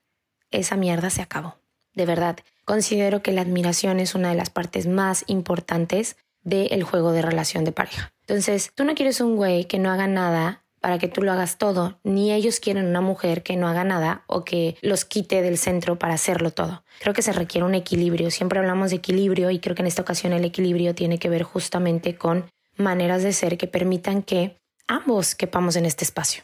esa 0.51 0.75
mierda 0.75 1.09
se 1.09 1.21
acabó. 1.21 1.55
De 1.93 2.05
verdad, 2.05 2.39
considero 2.65 3.23
que 3.23 3.31
la 3.31 3.39
admiración 3.39 4.01
es 4.01 4.15
una 4.15 4.31
de 4.31 4.35
las 4.35 4.49
partes 4.49 4.85
más 4.85 5.23
importantes 5.27 6.17
del 6.41 6.83
juego 6.83 7.13
de 7.13 7.21
relación 7.21 7.63
de 7.63 7.71
pareja. 7.71 8.11
Entonces, 8.27 8.73
tú 8.75 8.83
no 8.83 8.95
quieres 8.95 9.21
un 9.21 9.37
güey 9.37 9.63
que 9.63 9.79
no 9.79 9.91
haga 9.91 10.07
nada 10.07 10.65
para 10.79 10.97
que 10.97 11.07
tú 11.07 11.21
lo 11.21 11.31
hagas 11.31 11.57
todo, 11.57 11.99
ni 12.03 12.31
ellos 12.31 12.59
quieren 12.59 12.85
una 12.85 13.01
mujer 13.01 13.43
que 13.43 13.57
no 13.57 13.67
haga 13.67 13.83
nada 13.83 14.23
o 14.27 14.43
que 14.43 14.77
los 14.81 15.05
quite 15.05 15.41
del 15.41 15.57
centro 15.57 15.97
para 15.97 16.13
hacerlo 16.13 16.51
todo. 16.51 16.83
Creo 16.99 17.13
que 17.13 17.21
se 17.21 17.33
requiere 17.33 17.65
un 17.65 17.75
equilibrio, 17.75 18.31
siempre 18.31 18.59
hablamos 18.59 18.89
de 18.91 18.97
equilibrio 18.97 19.49
y 19.51 19.59
creo 19.59 19.75
que 19.75 19.81
en 19.81 19.87
esta 19.87 20.01
ocasión 20.01 20.33
el 20.33 20.45
equilibrio 20.45 20.95
tiene 20.95 21.19
que 21.19 21.29
ver 21.29 21.43
justamente 21.43 22.15
con 22.15 22.45
maneras 22.77 23.23
de 23.23 23.33
ser 23.33 23.57
que 23.57 23.67
permitan 23.67 24.23
que 24.23 24.57
ambos 24.87 25.35
quepamos 25.35 25.75
en 25.75 25.85
este 25.85 26.03
espacio. 26.03 26.43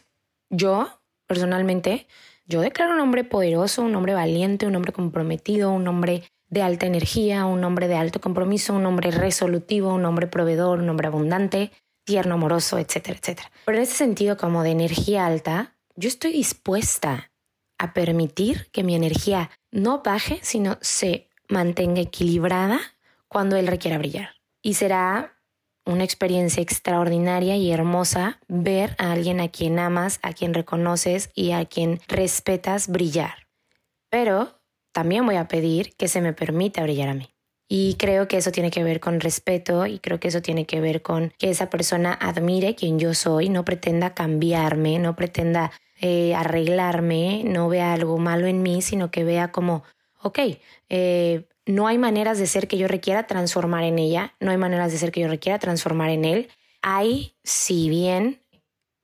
Yo, 0.50 1.00
personalmente, 1.26 2.06
yo 2.46 2.60
declaro 2.60 2.94
un 2.94 3.00
hombre 3.00 3.24
poderoso, 3.24 3.82
un 3.82 3.96
hombre 3.96 4.14
valiente, 4.14 4.66
un 4.66 4.76
hombre 4.76 4.92
comprometido, 4.92 5.72
un 5.72 5.88
hombre 5.88 6.22
de 6.48 6.62
alta 6.62 6.86
energía, 6.86 7.44
un 7.46 7.64
hombre 7.64 7.88
de 7.88 7.96
alto 7.96 8.20
compromiso, 8.20 8.74
un 8.74 8.86
hombre 8.86 9.10
resolutivo, 9.10 9.92
un 9.92 10.04
hombre 10.04 10.28
proveedor, 10.28 10.78
un 10.78 10.88
hombre 10.88 11.08
abundante, 11.08 11.72
tierno, 12.06 12.36
amoroso, 12.36 12.78
etcétera, 12.78 13.18
etcétera. 13.18 13.50
Pero 13.66 13.76
en 13.76 13.84
ese 13.84 13.96
sentido 13.96 14.38
como 14.38 14.62
de 14.62 14.70
energía 14.70 15.26
alta, 15.26 15.74
yo 15.96 16.08
estoy 16.08 16.32
dispuesta 16.32 17.30
a 17.78 17.92
permitir 17.92 18.70
que 18.72 18.84
mi 18.84 18.94
energía 18.94 19.50
no 19.70 20.02
baje, 20.02 20.38
sino 20.42 20.78
se 20.80 21.28
mantenga 21.48 22.00
equilibrada 22.00 22.80
cuando 23.28 23.56
él 23.56 23.66
requiera 23.66 23.98
brillar. 23.98 24.36
Y 24.62 24.74
será 24.74 25.36
una 25.84 26.04
experiencia 26.04 26.62
extraordinaria 26.62 27.56
y 27.56 27.70
hermosa 27.70 28.40
ver 28.48 28.96
a 28.98 29.12
alguien 29.12 29.40
a 29.40 29.48
quien 29.48 29.78
amas, 29.78 30.18
a 30.22 30.32
quien 30.32 30.54
reconoces 30.54 31.30
y 31.34 31.52
a 31.52 31.64
quien 31.66 32.00
respetas 32.08 32.88
brillar. 32.88 33.48
Pero 34.10 34.60
también 34.92 35.26
voy 35.26 35.36
a 35.36 35.48
pedir 35.48 35.94
que 35.96 36.08
se 36.08 36.20
me 36.20 36.32
permita 36.32 36.82
brillar 36.82 37.10
a 37.10 37.14
mí. 37.14 37.35
Y 37.68 37.94
creo 37.94 38.28
que 38.28 38.36
eso 38.36 38.52
tiene 38.52 38.70
que 38.70 38.84
ver 38.84 39.00
con 39.00 39.20
respeto 39.20 39.86
y 39.86 39.98
creo 39.98 40.20
que 40.20 40.28
eso 40.28 40.40
tiene 40.40 40.66
que 40.66 40.80
ver 40.80 41.02
con 41.02 41.32
que 41.38 41.50
esa 41.50 41.68
persona 41.68 42.12
admire 42.14 42.76
quien 42.76 42.98
yo 42.98 43.12
soy, 43.12 43.48
no 43.48 43.64
pretenda 43.64 44.14
cambiarme, 44.14 44.98
no 45.00 45.16
pretenda 45.16 45.72
eh, 46.00 46.34
arreglarme, 46.34 47.42
no 47.44 47.68
vea 47.68 47.92
algo 47.92 48.18
malo 48.18 48.46
en 48.46 48.62
mí, 48.62 48.82
sino 48.82 49.10
que 49.10 49.24
vea 49.24 49.50
como, 49.50 49.82
ok, 50.22 50.38
eh, 50.88 51.48
no 51.64 51.88
hay 51.88 51.98
maneras 51.98 52.38
de 52.38 52.46
ser 52.46 52.68
que 52.68 52.78
yo 52.78 52.86
requiera 52.86 53.26
transformar 53.26 53.82
en 53.82 53.98
ella, 53.98 54.34
no 54.38 54.52
hay 54.52 54.56
maneras 54.58 54.92
de 54.92 54.98
ser 54.98 55.10
que 55.10 55.20
yo 55.20 55.28
requiera 55.28 55.58
transformar 55.58 56.10
en 56.10 56.24
él. 56.24 56.48
Hay, 56.82 57.34
si 57.42 57.88
bien 57.88 58.40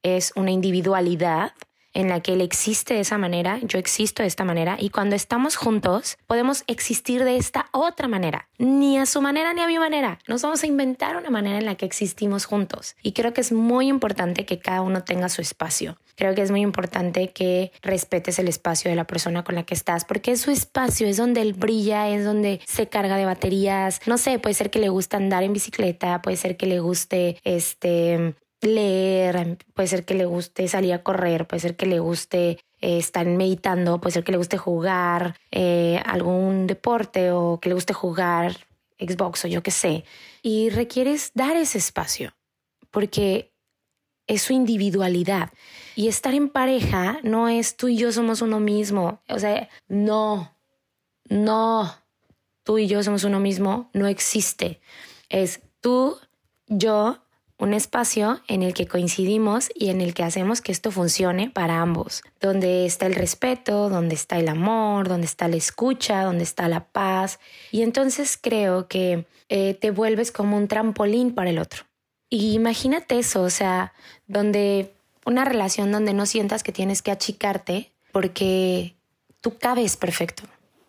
es 0.05 0.33
una 0.37 0.53
individualidad, 0.53 1.53
en 1.95 2.09
la 2.09 2.21
que 2.21 2.35
él 2.35 2.41
existe 2.41 2.95
de 2.95 3.01
esa 3.01 3.19
manera, 3.19 3.59
yo 3.63 3.79
existo 3.79 4.23
de 4.23 4.29
esta 4.29 4.45
manera 4.45 4.77
y 4.79 4.91
cuando 4.91 5.17
estamos 5.17 5.57
juntos 5.57 6.19
podemos 6.27 6.65
existir 6.67 7.25
de 7.25 7.37
esta 7.37 7.67
otra 7.73 8.09
manera, 8.09 8.49
ni 8.59 8.99
a 8.99 9.07
su 9.07 9.21
manera 9.21 9.53
ni 9.53 9.61
a 9.61 9.67
mi 9.67 9.79
manera. 9.79 10.19
Nos 10.27 10.43
vamos 10.43 10.63
a 10.63 10.67
inventar 10.67 11.17
una 11.17 11.31
manera 11.31 11.59
en 11.59 11.67
la 11.67 11.75
que 11.75 11.87
existimos 11.87 12.45
juntos 12.45 12.97
y 13.03 13.13
creo 13.13 13.33
que 13.33 13.41
es 13.41 13.53
muy 13.53 13.89
importante 13.89 14.45
que 14.45 14.59
cada 14.59 14.83
uno 14.83 15.05
tenga 15.05 15.29
su 15.29 15.43
espacio. 15.43 15.99
Creo 16.15 16.35
que 16.35 16.43
es 16.43 16.51
muy 16.51 16.61
importante 16.61 17.31
que 17.31 17.73
respetes 17.83 18.39
el 18.39 18.49
espacio 18.49 18.91
de 18.91 18.97
la 18.97 19.07
persona 19.07 19.45
con 19.45 19.55
la 19.55 19.65
que 19.65 19.75
estás 19.75 20.05
porque 20.05 20.33
es 20.33 20.41
su 20.43 20.51
espacio, 20.51 21.07
es 21.07 21.17
donde 21.17 21.41
él 21.41 21.55
brilla, 21.55 22.09
es 22.09 22.25
donde 22.25 22.61
se 22.67 22.89
carga 22.89 23.17
de 23.17 23.25
baterías. 23.25 24.01
No 24.07 24.19
sé, 24.19 24.39
puede 24.39 24.55
ser 24.55 24.71
que 24.71 24.79
le 24.79 24.89
guste 24.89 25.17
andar 25.17 25.43
en 25.43 25.53
bicicleta, 25.53 26.23
puede 26.23 26.37
ser 26.37 26.57
que 26.57 26.67
le 26.67 26.81
guste 26.81 27.41
este 27.45 28.35
leer, 28.63 29.59
puede 29.75 29.89
ser 29.89 30.05
que 30.05 30.15
le 30.15 30.25
guste 30.25 30.69
salir 30.69 30.93
a 30.95 31.03
correr, 31.03 31.47
puede 31.47 31.61
ser 31.61 31.77
que 31.77 31.87
le 31.87 31.99
guste 31.99 32.59
eh, 32.81 32.99
estar 32.99 33.27
meditando, 33.27 34.01
puede 34.01 34.13
ser 34.15 34.25
que 34.25 34.33
le 34.33 34.39
guste 34.39 34.57
jugar 34.57 35.37
eh, 35.51 36.01
algún 36.05 36.67
deporte 36.67 37.31
o 37.33 37.59
que 37.61 37.69
le 37.69 37.75
guste 37.75 37.93
jugar 37.93 38.57
Xbox 38.99 39.45
o 39.45 39.49
yo 39.49 39.63
qué 39.63 39.71
sé. 39.71 40.05
Y 40.43 40.71
requieres 40.71 41.33
dar 41.35 41.57
ese 41.57 41.79
espacio 41.79 42.35
porque 42.91 43.53
es 44.27 44.43
su 44.43 44.53
individualidad. 44.53 45.51
Y 45.95 46.09
estar 46.09 46.35
en 46.35 46.49
pareja 46.49 47.19
no 47.23 47.49
es 47.49 47.77
tú 47.77 47.89
y 47.89 47.97
yo 47.97 48.13
somos 48.13 48.43
uno 48.43 48.61
mismo. 48.61 49.21
O 49.29 49.39
sea, 49.39 49.69
no, 49.89 50.57
no, 51.29 51.95
tú 52.63 52.79
y 52.79 52.87
yo 52.87 53.03
somos 53.03 53.25
uno 53.25 53.41
mismo, 53.41 53.91
no 53.93 54.07
existe. 54.07 54.81
Es 55.29 55.61
tú, 55.81 56.19
yo, 56.67 57.22
un 57.63 57.75
espacio 57.75 58.41
en 58.49 58.65
el 58.65 58.75
que 58.75 58.89
coincidimos 58.89 59.71
y 59.73 59.91
en 59.91 60.01
el 60.01 60.15
que 60.15 60.25
hacemos 60.25 60.61
que 60.61 60.73
esto 60.73 60.91
funcione 60.91 61.49
para 61.49 61.81
ambos, 61.81 62.23
donde 62.41 62.87
está 62.87 63.07
el 63.07 63.15
respeto, 63.15 63.89
donde 63.89 64.17
está 64.17 64.41
el 64.41 64.49
amor, 64.49 65.09
donde 65.09 65.27
está 65.27 65.47
la 65.47 65.55
escucha, 65.55 66.25
donde 66.25 66.43
está 66.43 66.67
la 66.67 66.87
paz. 66.87 67.39
Y 67.71 67.83
entonces 67.83 68.37
creo 68.37 68.89
que 68.89 69.27
eh, 69.49 69.75
te 69.75 69.93
vuelves 69.93 70.33
como 70.33 70.57
un 70.57 70.67
trampolín 70.67 71.33
para 71.37 71.51
el 71.51 71.61
otro. 71.61 71.85
Y 72.29 72.55
imagínate 72.55 73.21
eso, 73.21 73.43
o 73.43 73.51
sea, 73.51 73.93
donde 74.27 74.93
una 75.25 75.45
relación 75.45 75.93
donde 75.93 76.15
no 76.15 76.27
sientas 76.27 76.65
que 76.65 76.73
tienes 76.73 77.01
que 77.01 77.13
achicarte 77.13 77.93
porque 78.11 78.97
tú 79.41 79.57
cabes 79.57 79.97
perfecto 79.97 80.43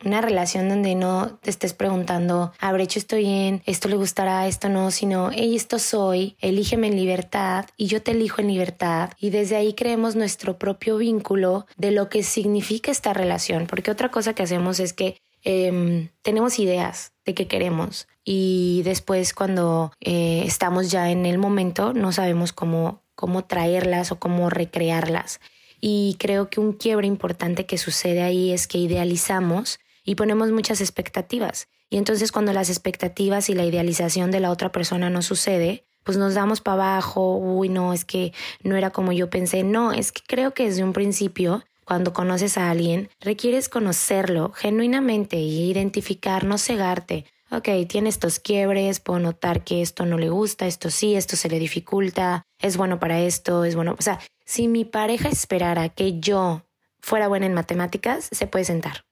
una 0.06 0.22
relación 0.22 0.70
donde 0.70 0.96
no 0.96 1.38
te 1.42 1.50
estés 1.50 1.74
preguntando, 1.74 2.54
habré 2.60 2.84
hecho 2.84 3.00
esto 3.00 3.16
bien, 3.16 3.62
esto 3.66 3.90
le 3.90 3.96
gustará, 3.96 4.48
esto 4.48 4.70
no, 4.70 4.92
sino, 4.92 5.30
hey, 5.34 5.56
esto 5.56 5.80
soy, 5.80 6.36
elígeme 6.40 6.88
en 6.88 6.96
libertad 6.96 7.66
y 7.78 7.88
yo 7.88 8.02
te 8.02 8.12
elijo 8.12 8.42
en 8.42 8.48
libertad. 8.48 9.12
Y 9.20 9.30
desde 9.30 9.56
ahí 9.56 9.74
creemos 9.74 10.16
nuestro 10.16 10.58
propio 10.58 10.98
vínculo 10.98 11.66
de 11.78 11.92
lo 11.92 12.10
que 12.10 12.24
significa 12.24 12.92
esta 12.92 13.14
relación, 13.14 13.68
porque 13.68 13.92
otra 13.92 14.10
cosa 14.10 14.34
que 14.34 14.44
hacemos 14.44 14.80
es 14.80 14.94
que 14.94 15.18
em, 15.44 16.10
tenemos 16.22 16.60
ideas 16.60 17.14
de 17.26 17.34
qué 17.34 17.48
queremos 17.48 18.08
y 18.24 18.82
después 18.84 19.34
cuando 19.34 19.92
eh, 20.00 20.44
estamos 20.46 20.92
ya 20.92 21.12
en 21.12 21.26
el 21.26 21.38
momento 21.38 21.94
no 21.94 22.12
sabemos 22.12 22.54
cómo, 22.54 23.02
cómo 23.16 23.44
traerlas 23.46 24.12
o 24.12 24.20
cómo 24.20 24.50
recrearlas. 24.50 25.40
Y 25.82 26.16
creo 26.18 26.50
que 26.50 26.62
un 26.62 26.72
quiebre 26.72 27.08
importante 27.08 27.66
que 27.66 27.78
sucede 27.78 28.22
ahí 28.24 28.54
es 28.54 28.68
que 28.68 28.78
idealizamos 28.78 29.80
y 30.04 30.16
ponemos 30.16 30.52
muchas 30.52 30.82
expectativas. 30.82 31.68
Y 31.90 31.98
entonces 31.98 32.32
cuando 32.32 32.54
las 32.54 32.70
expectativas 32.70 33.50
y 33.50 33.54
la 33.54 33.66
idealización 33.66 34.32
de 34.32 34.40
la 34.40 34.52
otra 34.52 34.72
persona 34.72 35.10
no 35.10 35.22
sucede, 35.22 35.86
pues 36.04 36.18
nos 36.18 36.34
damos 36.34 36.62
para 36.62 36.96
abajo, 36.96 37.38
uy, 37.38 37.70
no, 37.70 37.94
es 37.94 38.06
que 38.06 38.34
no 38.62 38.76
era 38.76 38.90
como 38.90 39.12
yo 39.12 39.30
pensé, 39.30 39.64
no, 39.64 39.92
es 39.92 40.12
que 40.12 40.22
creo 40.28 40.54
que 40.54 40.66
desde 40.66 40.84
un 40.84 40.94
principio, 40.94 41.64
cuando 41.86 42.14
conoces 42.14 42.58
a 42.58 42.70
alguien, 42.70 43.10
requieres 43.20 43.70
conocerlo 43.70 44.52
genuinamente 44.52 45.38
y 45.38 45.70
identificar, 45.70 46.44
no 46.46 46.58
cegarte. 46.58 47.26
Ok, 47.52 47.70
tiene 47.88 48.10
estos 48.10 48.40
quiebres, 48.40 49.00
puedo 49.00 49.20
notar 49.20 49.64
que 49.64 49.82
esto 49.82 50.06
no 50.06 50.18
le 50.18 50.30
gusta, 50.30 50.66
esto 50.66 50.90
sí, 50.90 51.16
esto 51.16 51.36
se 51.36 51.50
le 51.50 51.60
dificulta, 51.60 52.48
es 52.60 52.78
bueno 52.78 53.00
para 53.00 53.22
esto, 53.22 53.64
es 53.64 53.76
bueno. 53.76 53.96
O 53.98 54.02
sea, 54.02 54.20
si 54.44 54.68
mi 54.68 54.86
pareja 54.86 55.30
esperara 55.30 55.90
que 55.90 56.20
yo 56.20 56.64
fuera 57.00 57.28
buena 57.28 57.46
en 57.46 57.54
matemáticas, 57.54 58.28
se 58.32 58.48
puede 58.48 58.66
sentar. 58.66 59.06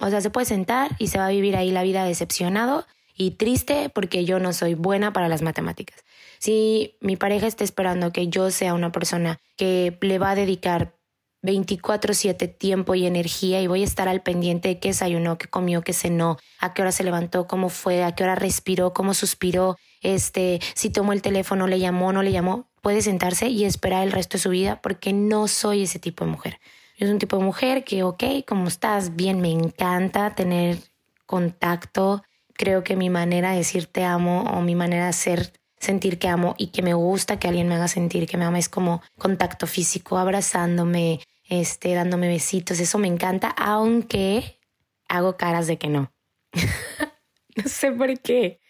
O 0.00 0.10
sea, 0.10 0.20
se 0.20 0.30
puede 0.30 0.46
sentar 0.46 0.96
y 0.98 1.08
se 1.08 1.18
va 1.18 1.26
a 1.26 1.30
vivir 1.30 1.56
ahí 1.56 1.70
la 1.70 1.82
vida 1.82 2.04
decepcionado 2.04 2.86
y 3.16 3.32
triste 3.32 3.90
porque 3.90 4.24
yo 4.24 4.40
no 4.40 4.52
soy 4.52 4.74
buena 4.74 5.12
para 5.12 5.28
las 5.28 5.42
matemáticas. 5.42 6.04
Si 6.38 6.96
mi 7.00 7.16
pareja 7.16 7.46
está 7.46 7.64
esperando 7.64 8.12
que 8.12 8.28
yo 8.28 8.50
sea 8.50 8.74
una 8.74 8.92
persona 8.92 9.38
que 9.56 9.96
le 10.00 10.18
va 10.18 10.30
a 10.30 10.34
dedicar 10.34 10.94
24/7 11.42 12.48
tiempo 12.48 12.94
y 12.94 13.06
energía 13.06 13.60
y 13.60 13.66
voy 13.66 13.82
a 13.82 13.84
estar 13.84 14.08
al 14.08 14.22
pendiente 14.22 14.68
de 14.68 14.78
qué 14.80 14.88
desayunó, 14.88 15.38
qué 15.38 15.46
comió, 15.46 15.82
qué 15.82 15.92
cenó, 15.92 16.38
a 16.58 16.72
qué 16.72 16.82
hora 16.82 16.92
se 16.92 17.04
levantó, 17.04 17.46
cómo 17.46 17.68
fue, 17.68 18.02
a 18.02 18.14
qué 18.14 18.24
hora 18.24 18.34
respiró, 18.34 18.94
cómo 18.94 19.14
suspiró, 19.14 19.76
este, 20.00 20.60
si 20.74 20.90
tomó 20.90 21.12
el 21.12 21.22
teléfono, 21.22 21.66
le 21.66 21.78
llamó, 21.78 22.12
no 22.12 22.22
le 22.22 22.32
llamó, 22.32 22.70
puede 22.80 23.02
sentarse 23.02 23.48
y 23.48 23.64
esperar 23.64 24.04
el 24.04 24.12
resto 24.12 24.38
de 24.38 24.42
su 24.42 24.50
vida 24.50 24.80
porque 24.82 25.12
no 25.12 25.46
soy 25.46 25.82
ese 25.82 25.98
tipo 25.98 26.24
de 26.24 26.30
mujer. 26.30 26.60
Yo 26.96 27.06
soy 27.06 27.14
un 27.14 27.18
tipo 27.18 27.36
de 27.38 27.44
mujer 27.44 27.82
que, 27.82 28.04
ok, 28.04 28.22
¿cómo 28.46 28.68
estás? 28.68 29.16
Bien, 29.16 29.40
me 29.40 29.50
encanta 29.50 30.34
tener 30.36 30.78
contacto. 31.26 32.22
Creo 32.52 32.84
que 32.84 32.94
mi 32.94 33.10
manera 33.10 33.50
de 33.50 33.58
decir 33.58 33.86
te 33.86 34.04
amo 34.04 34.42
o 34.42 34.60
mi 34.60 34.76
manera 34.76 35.04
de 35.04 35.10
hacer 35.10 35.52
sentir 35.80 36.20
que 36.20 36.28
amo 36.28 36.54
y 36.56 36.68
que 36.68 36.82
me 36.82 36.94
gusta 36.94 37.38
que 37.40 37.48
alguien 37.48 37.66
me 37.66 37.74
haga 37.74 37.88
sentir 37.88 38.28
que 38.28 38.36
me 38.36 38.44
ama 38.44 38.60
es 38.60 38.68
como 38.68 39.02
contacto 39.18 39.66
físico, 39.66 40.18
abrazándome, 40.18 41.18
este, 41.48 41.94
dándome 41.94 42.28
besitos. 42.28 42.78
Eso 42.78 42.98
me 42.98 43.08
encanta, 43.08 43.48
aunque 43.48 44.60
hago 45.08 45.36
caras 45.36 45.66
de 45.66 45.78
que 45.78 45.88
no. 45.88 46.12
no 47.56 47.68
sé 47.68 47.90
por 47.90 48.20
qué. 48.20 48.60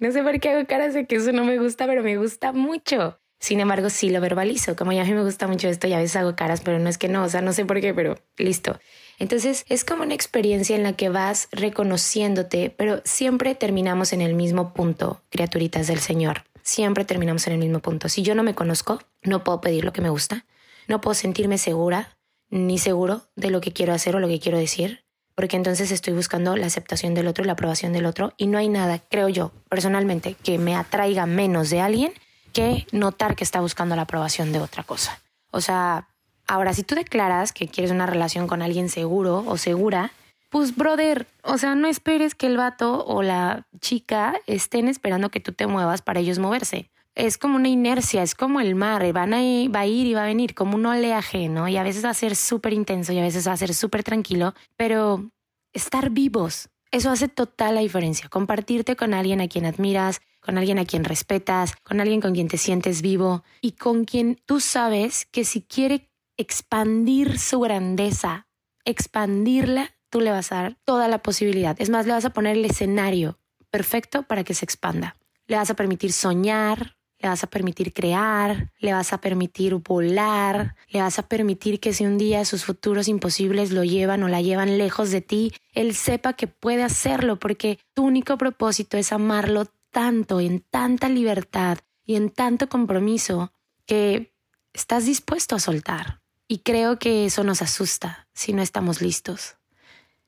No 0.00 0.10
sé 0.10 0.24
por 0.24 0.40
qué 0.40 0.50
hago 0.50 0.66
caras 0.66 0.94
de 0.94 1.06
que 1.06 1.14
eso 1.14 1.30
no 1.30 1.44
me 1.44 1.58
gusta, 1.58 1.86
pero 1.86 2.02
me 2.02 2.16
gusta 2.16 2.52
mucho. 2.52 3.20
Sin 3.38 3.60
embargo, 3.60 3.88
sí 3.88 4.10
lo 4.10 4.20
verbalizo. 4.20 4.74
Como 4.74 4.92
ya 4.92 5.02
a 5.02 5.04
mí 5.04 5.12
me 5.12 5.22
gusta 5.22 5.46
mucho 5.46 5.68
esto 5.68 5.86
y 5.86 5.92
a 5.92 5.98
veces 5.98 6.16
hago 6.16 6.34
caras, 6.34 6.60
pero 6.60 6.78
no 6.78 6.88
es 6.88 6.98
que 6.98 7.08
no, 7.08 7.22
o 7.22 7.28
sea, 7.28 7.40
no 7.40 7.52
sé 7.52 7.64
por 7.64 7.80
qué, 7.80 7.94
pero 7.94 8.18
listo. 8.36 8.78
Entonces 9.18 9.64
es 9.68 9.84
como 9.84 10.02
una 10.02 10.14
experiencia 10.14 10.76
en 10.76 10.82
la 10.82 10.94
que 10.94 11.08
vas 11.08 11.48
reconociéndote, 11.52 12.70
pero 12.76 13.00
siempre 13.04 13.54
terminamos 13.54 14.12
en 14.12 14.20
el 14.20 14.34
mismo 14.34 14.74
punto, 14.74 15.22
criaturitas 15.30 15.86
del 15.86 16.00
Señor. 16.00 16.44
Siempre 16.62 17.04
terminamos 17.04 17.46
en 17.46 17.54
el 17.54 17.58
mismo 17.58 17.80
punto. 17.80 18.08
Si 18.08 18.22
yo 18.22 18.34
no 18.34 18.42
me 18.42 18.54
conozco, 18.54 19.00
no 19.22 19.42
puedo 19.42 19.60
pedir 19.60 19.84
lo 19.84 19.92
que 19.92 20.02
me 20.02 20.10
gusta, 20.10 20.44
no 20.86 21.00
puedo 21.00 21.14
sentirme 21.14 21.58
segura 21.58 22.16
ni 22.50 22.78
seguro 22.78 23.22
de 23.36 23.50
lo 23.50 23.60
que 23.60 23.72
quiero 23.72 23.92
hacer 23.92 24.16
o 24.16 24.20
lo 24.20 24.28
que 24.28 24.40
quiero 24.40 24.58
decir, 24.58 25.04
porque 25.34 25.56
entonces 25.56 25.90
estoy 25.90 26.14
buscando 26.14 26.56
la 26.56 26.66
aceptación 26.66 27.14
del 27.14 27.28
otro 27.28 27.44
y 27.44 27.46
la 27.46 27.52
aprobación 27.52 27.92
del 27.92 28.06
otro 28.06 28.34
y 28.36 28.46
no 28.46 28.58
hay 28.58 28.68
nada, 28.68 28.98
creo 28.98 29.28
yo, 29.28 29.52
personalmente, 29.68 30.34
que 30.42 30.58
me 30.58 30.74
atraiga 30.74 31.26
menos 31.26 31.70
de 31.70 31.80
alguien 31.80 32.12
que 32.52 32.86
notar 32.92 33.36
que 33.36 33.44
está 33.44 33.60
buscando 33.60 33.96
la 33.96 34.02
aprobación 34.02 34.52
de 34.52 34.60
otra 34.60 34.82
cosa. 34.82 35.20
O 35.50 35.60
sea, 35.60 36.08
ahora 36.46 36.72
si 36.74 36.82
tú 36.82 36.94
declaras 36.94 37.52
que 37.52 37.68
quieres 37.68 37.90
una 37.90 38.06
relación 38.06 38.46
con 38.46 38.62
alguien 38.62 38.88
seguro 38.88 39.44
o 39.46 39.56
segura, 39.56 40.12
pues 40.50 40.74
brother, 40.74 41.26
o 41.42 41.58
sea, 41.58 41.74
no 41.74 41.88
esperes 41.88 42.34
que 42.34 42.46
el 42.46 42.56
vato 42.56 43.04
o 43.04 43.22
la 43.22 43.66
chica 43.80 44.34
estén 44.46 44.88
esperando 44.88 45.30
que 45.30 45.40
tú 45.40 45.52
te 45.52 45.66
muevas 45.66 46.02
para 46.02 46.20
ellos 46.20 46.38
moverse. 46.38 46.90
Es 47.14 47.36
como 47.36 47.56
una 47.56 47.68
inercia, 47.68 48.22
es 48.22 48.34
como 48.34 48.60
el 48.60 48.74
mar, 48.74 49.12
van 49.12 49.34
a 49.34 49.42
ir, 49.42 49.74
va 49.74 49.80
a 49.80 49.86
ir 49.86 50.06
y 50.06 50.14
va 50.14 50.22
a 50.22 50.26
venir, 50.26 50.54
como 50.54 50.76
un 50.76 50.86
oleaje, 50.86 51.48
¿no? 51.48 51.68
Y 51.68 51.76
a 51.76 51.82
veces 51.82 52.04
va 52.04 52.10
a 52.10 52.14
ser 52.14 52.36
súper 52.36 52.72
intenso 52.72 53.12
y 53.12 53.18
a 53.18 53.22
veces 53.22 53.46
va 53.46 53.52
a 53.52 53.56
ser 53.56 53.74
súper 53.74 54.04
tranquilo, 54.04 54.54
pero 54.76 55.28
estar 55.72 56.10
vivos, 56.10 56.70
eso 56.90 57.10
hace 57.10 57.28
total 57.28 57.74
la 57.74 57.80
diferencia. 57.80 58.28
Compartirte 58.28 58.96
con 58.96 59.14
alguien 59.14 59.40
a 59.40 59.48
quien 59.48 59.66
admiras, 59.66 60.20
con 60.40 60.58
alguien 60.58 60.78
a 60.78 60.84
quien 60.84 61.04
respetas, 61.04 61.74
con 61.82 62.00
alguien 62.00 62.20
con 62.20 62.34
quien 62.34 62.48
te 62.48 62.58
sientes 62.58 63.02
vivo 63.02 63.44
y 63.60 63.72
con 63.72 64.04
quien 64.04 64.40
tú 64.46 64.60
sabes 64.60 65.26
que 65.26 65.44
si 65.44 65.62
quiere 65.62 66.10
expandir 66.36 67.38
su 67.38 67.60
grandeza, 67.60 68.46
expandirla, 68.84 69.94
tú 70.10 70.20
le 70.20 70.30
vas 70.30 70.52
a 70.52 70.62
dar 70.62 70.76
toda 70.84 71.08
la 71.08 71.18
posibilidad. 71.18 71.76
Es 71.80 71.90
más, 71.90 72.06
le 72.06 72.12
vas 72.12 72.24
a 72.24 72.30
poner 72.30 72.56
el 72.56 72.64
escenario 72.64 73.38
perfecto 73.70 74.22
para 74.22 74.44
que 74.44 74.54
se 74.54 74.64
expanda. 74.64 75.16
Le 75.46 75.56
vas 75.56 75.70
a 75.70 75.74
permitir 75.74 76.12
soñar, 76.12 76.98
le 77.20 77.28
vas 77.28 77.42
a 77.42 77.48
permitir 77.48 77.92
crear, 77.92 78.70
le 78.78 78.92
vas 78.92 79.12
a 79.12 79.20
permitir 79.20 79.74
volar, 79.74 80.76
le 80.88 81.00
vas 81.00 81.18
a 81.18 81.26
permitir 81.26 81.80
que 81.80 81.92
si 81.92 82.06
un 82.06 82.16
día 82.16 82.44
sus 82.44 82.64
futuros 82.64 83.08
imposibles 83.08 83.72
lo 83.72 83.82
llevan 83.82 84.22
o 84.22 84.28
la 84.28 84.40
llevan 84.40 84.78
lejos 84.78 85.10
de 85.10 85.20
ti, 85.20 85.52
él 85.72 85.94
sepa 85.94 86.34
que 86.34 86.46
puede 86.46 86.84
hacerlo 86.84 87.38
porque 87.38 87.80
tu 87.92 88.04
único 88.04 88.38
propósito 88.38 88.96
es 88.96 89.12
amarlo 89.12 89.66
tanto, 89.90 90.40
en 90.40 90.60
tanta 90.60 91.08
libertad 91.08 91.78
y 92.04 92.16
en 92.16 92.30
tanto 92.30 92.68
compromiso 92.68 93.52
que 93.86 94.32
estás 94.72 95.06
dispuesto 95.06 95.56
a 95.56 95.60
soltar. 95.60 96.20
Y 96.46 96.58
creo 96.60 96.98
que 96.98 97.26
eso 97.26 97.44
nos 97.44 97.62
asusta 97.62 98.28
si 98.32 98.52
no 98.52 98.62
estamos 98.62 99.02
listos. 99.02 99.56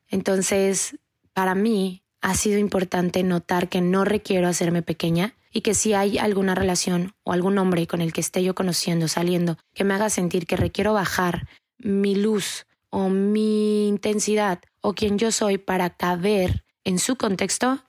Entonces, 0.07 0.97
para 1.33 1.55
mí 1.55 2.03
ha 2.21 2.35
sido 2.35 2.59
importante 2.59 3.23
notar 3.23 3.69
que 3.69 3.81
no 3.81 4.05
requiero 4.05 4.47
hacerme 4.47 4.81
pequeña 4.83 5.35
y 5.51 5.61
que 5.61 5.73
si 5.73 5.93
hay 5.93 6.17
alguna 6.17 6.55
relación 6.55 7.13
o 7.23 7.33
algún 7.33 7.57
hombre 7.57 7.87
con 7.87 8.01
el 8.01 8.13
que 8.13 8.21
esté 8.21 8.43
yo 8.43 8.55
conociendo, 8.55 9.07
saliendo, 9.07 9.57
que 9.73 9.83
me 9.83 9.93
haga 9.93 10.09
sentir 10.09 10.45
que 10.45 10.55
requiero 10.55 10.93
bajar 10.93 11.47
mi 11.77 12.15
luz 12.15 12.67
o 12.89 13.09
mi 13.09 13.87
intensidad 13.87 14.59
o 14.81 14.93
quien 14.93 15.17
yo 15.17 15.31
soy 15.31 15.57
para 15.57 15.89
caber 15.89 16.63
en 16.83 16.99
su 16.99 17.15
contexto, 17.15 17.83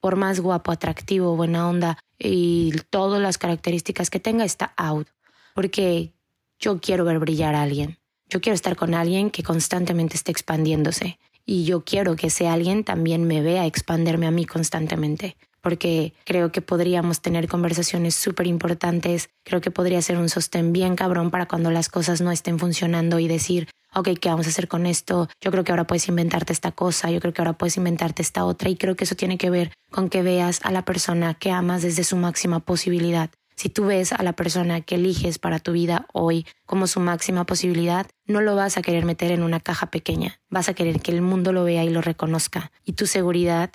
por 0.00 0.16
más 0.16 0.40
guapo, 0.40 0.72
atractivo, 0.72 1.36
buena 1.36 1.68
onda 1.68 1.98
y 2.18 2.72
todas 2.90 3.20
las 3.20 3.38
características 3.38 4.10
que 4.10 4.20
tenga, 4.20 4.44
está 4.44 4.72
out. 4.76 5.08
Porque 5.54 6.12
yo 6.58 6.80
quiero 6.80 7.04
ver 7.04 7.18
brillar 7.18 7.54
a 7.54 7.62
alguien. 7.62 7.98
Yo 8.28 8.40
quiero 8.40 8.54
estar 8.54 8.76
con 8.76 8.94
alguien 8.94 9.30
que 9.30 9.42
constantemente 9.42 10.16
esté 10.16 10.32
expandiéndose. 10.32 11.18
Y 11.44 11.64
yo 11.64 11.84
quiero 11.84 12.16
que 12.16 12.26
ese 12.26 12.48
alguien 12.48 12.82
también 12.82 13.24
me 13.24 13.40
vea 13.40 13.66
expanderme 13.66 14.26
a 14.26 14.32
mí 14.32 14.46
constantemente. 14.46 15.36
Porque 15.60 16.12
creo 16.24 16.50
que 16.50 16.60
podríamos 16.60 17.20
tener 17.20 17.48
conversaciones 17.48 18.14
súper 18.14 18.46
importantes. 18.46 19.30
Creo 19.44 19.60
que 19.60 19.70
podría 19.70 20.02
ser 20.02 20.18
un 20.18 20.28
sostén 20.28 20.72
bien 20.72 20.96
cabrón 20.96 21.30
para 21.30 21.46
cuando 21.46 21.70
las 21.70 21.88
cosas 21.88 22.20
no 22.20 22.32
estén 22.32 22.58
funcionando 22.58 23.18
y 23.18 23.28
decir, 23.28 23.68
ok, 23.96 24.10
¿qué 24.20 24.28
vamos 24.28 24.46
a 24.46 24.50
hacer 24.50 24.68
con 24.68 24.86
esto? 24.86 25.28
Yo 25.40 25.50
creo 25.50 25.64
que 25.64 25.72
ahora 25.72 25.86
puedes 25.86 26.06
inventarte 26.08 26.52
esta 26.52 26.72
cosa, 26.72 27.10
yo 27.10 27.18
creo 27.20 27.32
que 27.32 27.40
ahora 27.40 27.54
puedes 27.54 27.76
inventarte 27.76 28.22
esta 28.22 28.44
otra 28.44 28.68
y 28.68 28.76
creo 28.76 28.94
que 28.94 29.04
eso 29.04 29.16
tiene 29.16 29.38
que 29.38 29.50
ver 29.50 29.72
con 29.90 30.10
que 30.10 30.22
veas 30.22 30.60
a 30.62 30.70
la 30.70 30.84
persona 30.84 31.34
que 31.34 31.50
amas 31.50 31.82
desde 31.82 32.04
su 32.04 32.16
máxima 32.16 32.60
posibilidad. 32.60 33.30
Si 33.56 33.70
tú 33.70 33.86
ves 33.86 34.12
a 34.12 34.22
la 34.22 34.34
persona 34.34 34.82
que 34.82 34.96
eliges 34.96 35.38
para 35.38 35.60
tu 35.60 35.72
vida 35.72 36.06
hoy 36.12 36.46
como 36.66 36.86
su 36.86 37.00
máxima 37.00 37.46
posibilidad, 37.46 38.06
no 38.26 38.42
lo 38.42 38.54
vas 38.54 38.76
a 38.76 38.82
querer 38.82 39.06
meter 39.06 39.32
en 39.32 39.42
una 39.42 39.60
caja 39.60 39.90
pequeña, 39.90 40.40
vas 40.50 40.68
a 40.68 40.74
querer 40.74 41.00
que 41.00 41.10
el 41.10 41.22
mundo 41.22 41.52
lo 41.52 41.64
vea 41.64 41.82
y 41.82 41.88
lo 41.88 42.02
reconozca. 42.02 42.70
Y 42.84 42.92
tu 42.92 43.06
seguridad 43.06 43.70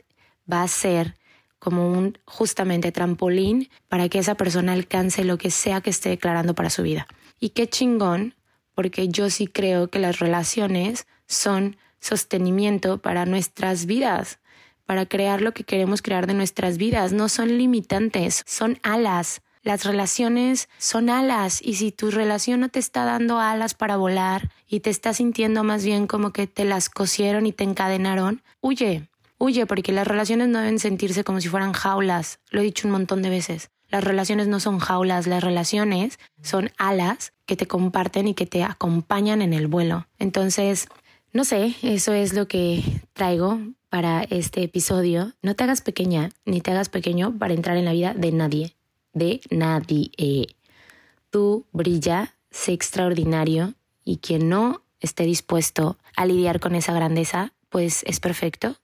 va 0.51 0.62
a 0.62 0.67
ser 0.67 1.15
como 1.57 1.91
un 1.91 2.19
justamente 2.25 2.91
trampolín 2.91 3.69
para 3.88 4.07
que 4.07 4.19
esa 4.19 4.36
persona 4.36 4.73
alcance 4.73 5.23
lo 5.23 5.39
que 5.39 5.49
sea 5.49 5.81
que 5.81 5.89
esté 5.89 6.10
declarando 6.10 6.53
para 6.53 6.69
su 6.69 6.84
vida. 6.84 7.07
Y 7.39 7.49
qué 7.49 7.67
chingón, 7.67 8.36
porque 8.82 9.10
yo 9.10 9.30
sí 9.30 9.46
creo 9.46 9.89
que 9.89 10.00
las 10.00 10.17
relaciones 10.17 11.06
son 11.28 11.78
sostenimiento 12.00 12.98
para 12.98 13.28
nuestras 13.28 13.86
vidas, 13.86 14.39
para 14.88 15.06
crear 15.06 15.44
lo 15.44 15.52
que 15.52 15.63
queremos 15.63 16.02
crear 16.02 16.26
de 16.26 16.34
nuestras 16.34 16.80
vidas. 16.80 17.13
No 17.13 17.30
son 17.30 17.60
limitantes, 17.60 18.41
son 18.48 18.80
alas. 18.82 19.44
Las 19.62 19.86
relaciones 19.86 20.67
son 20.80 21.12
alas 21.12 21.62
y 21.62 21.76
si 21.76 21.91
tu 21.91 22.10
relación 22.10 22.62
no 22.62 22.70
te 22.70 22.80
está 22.80 23.06
dando 23.06 23.38
alas 23.38 23.76
para 23.76 23.98
volar 23.98 24.50
y 24.67 24.80
te 24.80 24.89
estás 24.89 25.17
sintiendo 25.17 25.63
más 25.63 25.86
bien 25.86 26.08
como 26.08 26.34
que 26.34 26.48
te 26.48 26.65
las 26.65 26.89
cosieron 26.89 27.46
y 27.46 27.54
te 27.54 27.63
encadenaron, 27.63 28.41
huye, 28.62 29.10
huye 29.38 29.67
porque 29.67 29.91
las 29.91 30.08
relaciones 30.08 30.48
no 30.48 30.58
deben 30.58 30.80
sentirse 30.80 31.24
como 31.24 31.39
si 31.39 31.50
fueran 31.50 31.74
jaulas. 31.74 32.39
Lo 32.50 32.62
he 32.62 32.63
dicho 32.63 32.88
un 32.88 32.94
montón 32.94 33.22
de 33.22 33.30
veces. 33.30 33.70
Las 33.89 34.04
relaciones 34.04 34.48
no 34.48 34.60
son 34.60 34.80
jaulas, 34.80 35.28
las 35.28 35.44
relaciones 35.44 36.17
son 36.41 36.72
alas 36.80 37.34
que 37.51 37.57
te 37.57 37.67
comparten 37.67 38.29
y 38.29 38.33
que 38.33 38.45
te 38.45 38.63
acompañan 38.63 39.41
en 39.41 39.51
el 39.51 39.67
vuelo. 39.67 40.07
Entonces, 40.19 40.87
no 41.33 41.43
sé, 41.43 41.75
eso 41.81 42.13
es 42.13 42.31
lo 42.31 42.47
que 42.47 42.81
traigo 43.11 43.59
para 43.89 44.23
este 44.23 44.63
episodio. 44.63 45.33
No 45.41 45.53
te 45.53 45.65
hagas 45.65 45.81
pequeña 45.81 46.29
ni 46.45 46.61
te 46.61 46.71
hagas 46.71 46.87
pequeño 46.87 47.37
para 47.37 47.53
entrar 47.53 47.75
en 47.75 47.83
la 47.83 47.91
vida 47.91 48.13
de 48.13 48.31
nadie 48.31 48.75
de 49.13 49.41
nadie. 49.49 50.55
Tú 51.29 51.65
brilla, 51.73 52.35
sé 52.51 52.71
extraordinario 52.71 53.73
y 54.05 54.19
quien 54.19 54.47
no 54.47 54.81
esté 55.01 55.23
dispuesto 55.23 55.97
a 56.15 56.25
lidiar 56.25 56.61
con 56.61 56.73
esa 56.73 56.93
grandeza, 56.93 57.51
pues 57.67 58.03
es 58.07 58.21
perfecto 58.21 58.77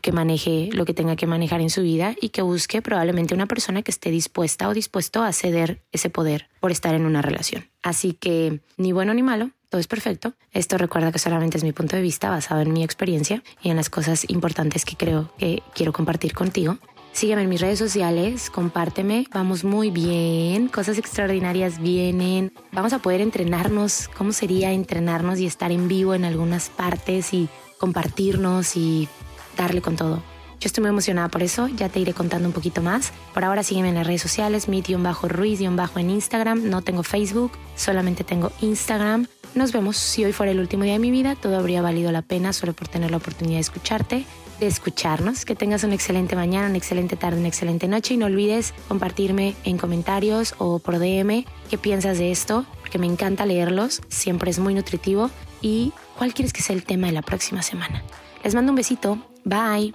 que 0.00 0.12
maneje 0.12 0.70
lo 0.72 0.84
que 0.84 0.94
tenga 0.94 1.16
que 1.16 1.26
manejar 1.26 1.60
en 1.60 1.70
su 1.70 1.82
vida 1.82 2.14
y 2.20 2.30
que 2.30 2.42
busque 2.42 2.82
probablemente 2.82 3.34
una 3.34 3.46
persona 3.46 3.82
que 3.82 3.90
esté 3.90 4.10
dispuesta 4.10 4.68
o 4.68 4.74
dispuesto 4.74 5.22
a 5.22 5.32
ceder 5.32 5.82
ese 5.92 6.10
poder 6.10 6.48
por 6.60 6.70
estar 6.70 6.94
en 6.94 7.06
una 7.06 7.22
relación. 7.22 7.68
Así 7.82 8.14
que 8.14 8.60
ni 8.76 8.92
bueno 8.92 9.12
ni 9.14 9.22
malo, 9.22 9.50
todo 9.68 9.80
es 9.80 9.86
perfecto. 9.86 10.34
Esto 10.52 10.78
recuerda 10.78 11.12
que 11.12 11.18
solamente 11.18 11.58
es 11.58 11.64
mi 11.64 11.72
punto 11.72 11.96
de 11.96 12.02
vista 12.02 12.30
basado 12.30 12.60
en 12.60 12.72
mi 12.72 12.84
experiencia 12.84 13.42
y 13.62 13.70
en 13.70 13.76
las 13.76 13.90
cosas 13.90 14.24
importantes 14.30 14.84
que 14.84 14.96
creo 14.96 15.32
que 15.36 15.62
quiero 15.74 15.92
compartir 15.92 16.32
contigo. 16.32 16.78
Sígueme 17.12 17.42
en 17.42 17.48
mis 17.48 17.60
redes 17.60 17.78
sociales, 17.78 18.50
compárteme, 18.50 19.26
vamos 19.32 19.62
muy 19.62 19.90
bien, 19.90 20.66
cosas 20.66 20.98
extraordinarias 20.98 21.80
vienen, 21.80 22.52
vamos 22.72 22.92
a 22.92 22.98
poder 22.98 23.20
entrenarnos, 23.20 24.08
cómo 24.16 24.32
sería 24.32 24.72
entrenarnos 24.72 25.38
y 25.38 25.46
estar 25.46 25.70
en 25.70 25.86
vivo 25.86 26.14
en 26.14 26.24
algunas 26.24 26.70
partes 26.70 27.32
y 27.32 27.48
compartirnos 27.78 28.76
y 28.76 29.08
darle 29.56 29.80
con 29.80 29.96
todo. 29.96 30.22
Yo 30.60 30.68
estoy 30.68 30.82
muy 30.82 30.90
emocionada 30.90 31.28
por 31.28 31.42
eso, 31.42 31.68
ya 31.68 31.88
te 31.88 32.00
iré 32.00 32.14
contando 32.14 32.48
un 32.48 32.54
poquito 32.54 32.80
más. 32.80 33.12
Por 33.34 33.44
ahora 33.44 33.62
sígueme 33.62 33.90
en 33.90 33.96
las 33.96 34.06
redes 34.06 34.22
sociales, 34.22 34.68
mit-ruiz-en 34.68 36.10
Instagram, 36.10 36.70
no 36.70 36.82
tengo 36.82 37.02
Facebook, 37.02 37.52
solamente 37.76 38.24
tengo 38.24 38.50
Instagram. 38.60 39.26
Nos 39.54 39.72
vemos, 39.72 39.96
si 39.96 40.24
hoy 40.24 40.32
fuera 40.32 40.52
el 40.52 40.60
último 40.60 40.84
día 40.84 40.94
de 40.94 40.98
mi 40.98 41.10
vida, 41.10 41.36
todo 41.36 41.58
habría 41.58 41.82
valido 41.82 42.10
la 42.12 42.22
pena 42.22 42.52
solo 42.52 42.72
por 42.72 42.88
tener 42.88 43.10
la 43.10 43.18
oportunidad 43.18 43.56
de 43.56 43.60
escucharte 43.60 44.26
de 44.60 44.66
escucharnos. 44.66 45.44
Que 45.44 45.54
tengas 45.54 45.84
una 45.84 45.94
excelente 45.94 46.36
mañana, 46.36 46.68
una 46.68 46.78
excelente 46.78 47.16
tarde, 47.16 47.38
una 47.38 47.48
excelente 47.48 47.88
noche 47.88 48.14
y 48.14 48.16
no 48.16 48.26
olvides 48.26 48.74
compartirme 48.88 49.54
en 49.64 49.78
comentarios 49.78 50.54
o 50.58 50.78
por 50.78 50.98
DM 50.98 51.44
qué 51.70 51.78
piensas 51.78 52.18
de 52.18 52.30
esto, 52.30 52.64
porque 52.80 52.98
me 52.98 53.06
encanta 53.06 53.46
leerlos, 53.46 54.00
siempre 54.08 54.50
es 54.50 54.58
muy 54.58 54.74
nutritivo 54.74 55.30
y 55.60 55.92
cuál 56.16 56.34
quieres 56.34 56.52
que 56.52 56.62
sea 56.62 56.76
el 56.76 56.84
tema 56.84 57.08
de 57.08 57.12
la 57.12 57.22
próxima 57.22 57.62
semana. 57.62 58.02
Les 58.44 58.54
mando 58.54 58.72
un 58.72 58.76
besito, 58.76 59.18
bye. 59.44 59.94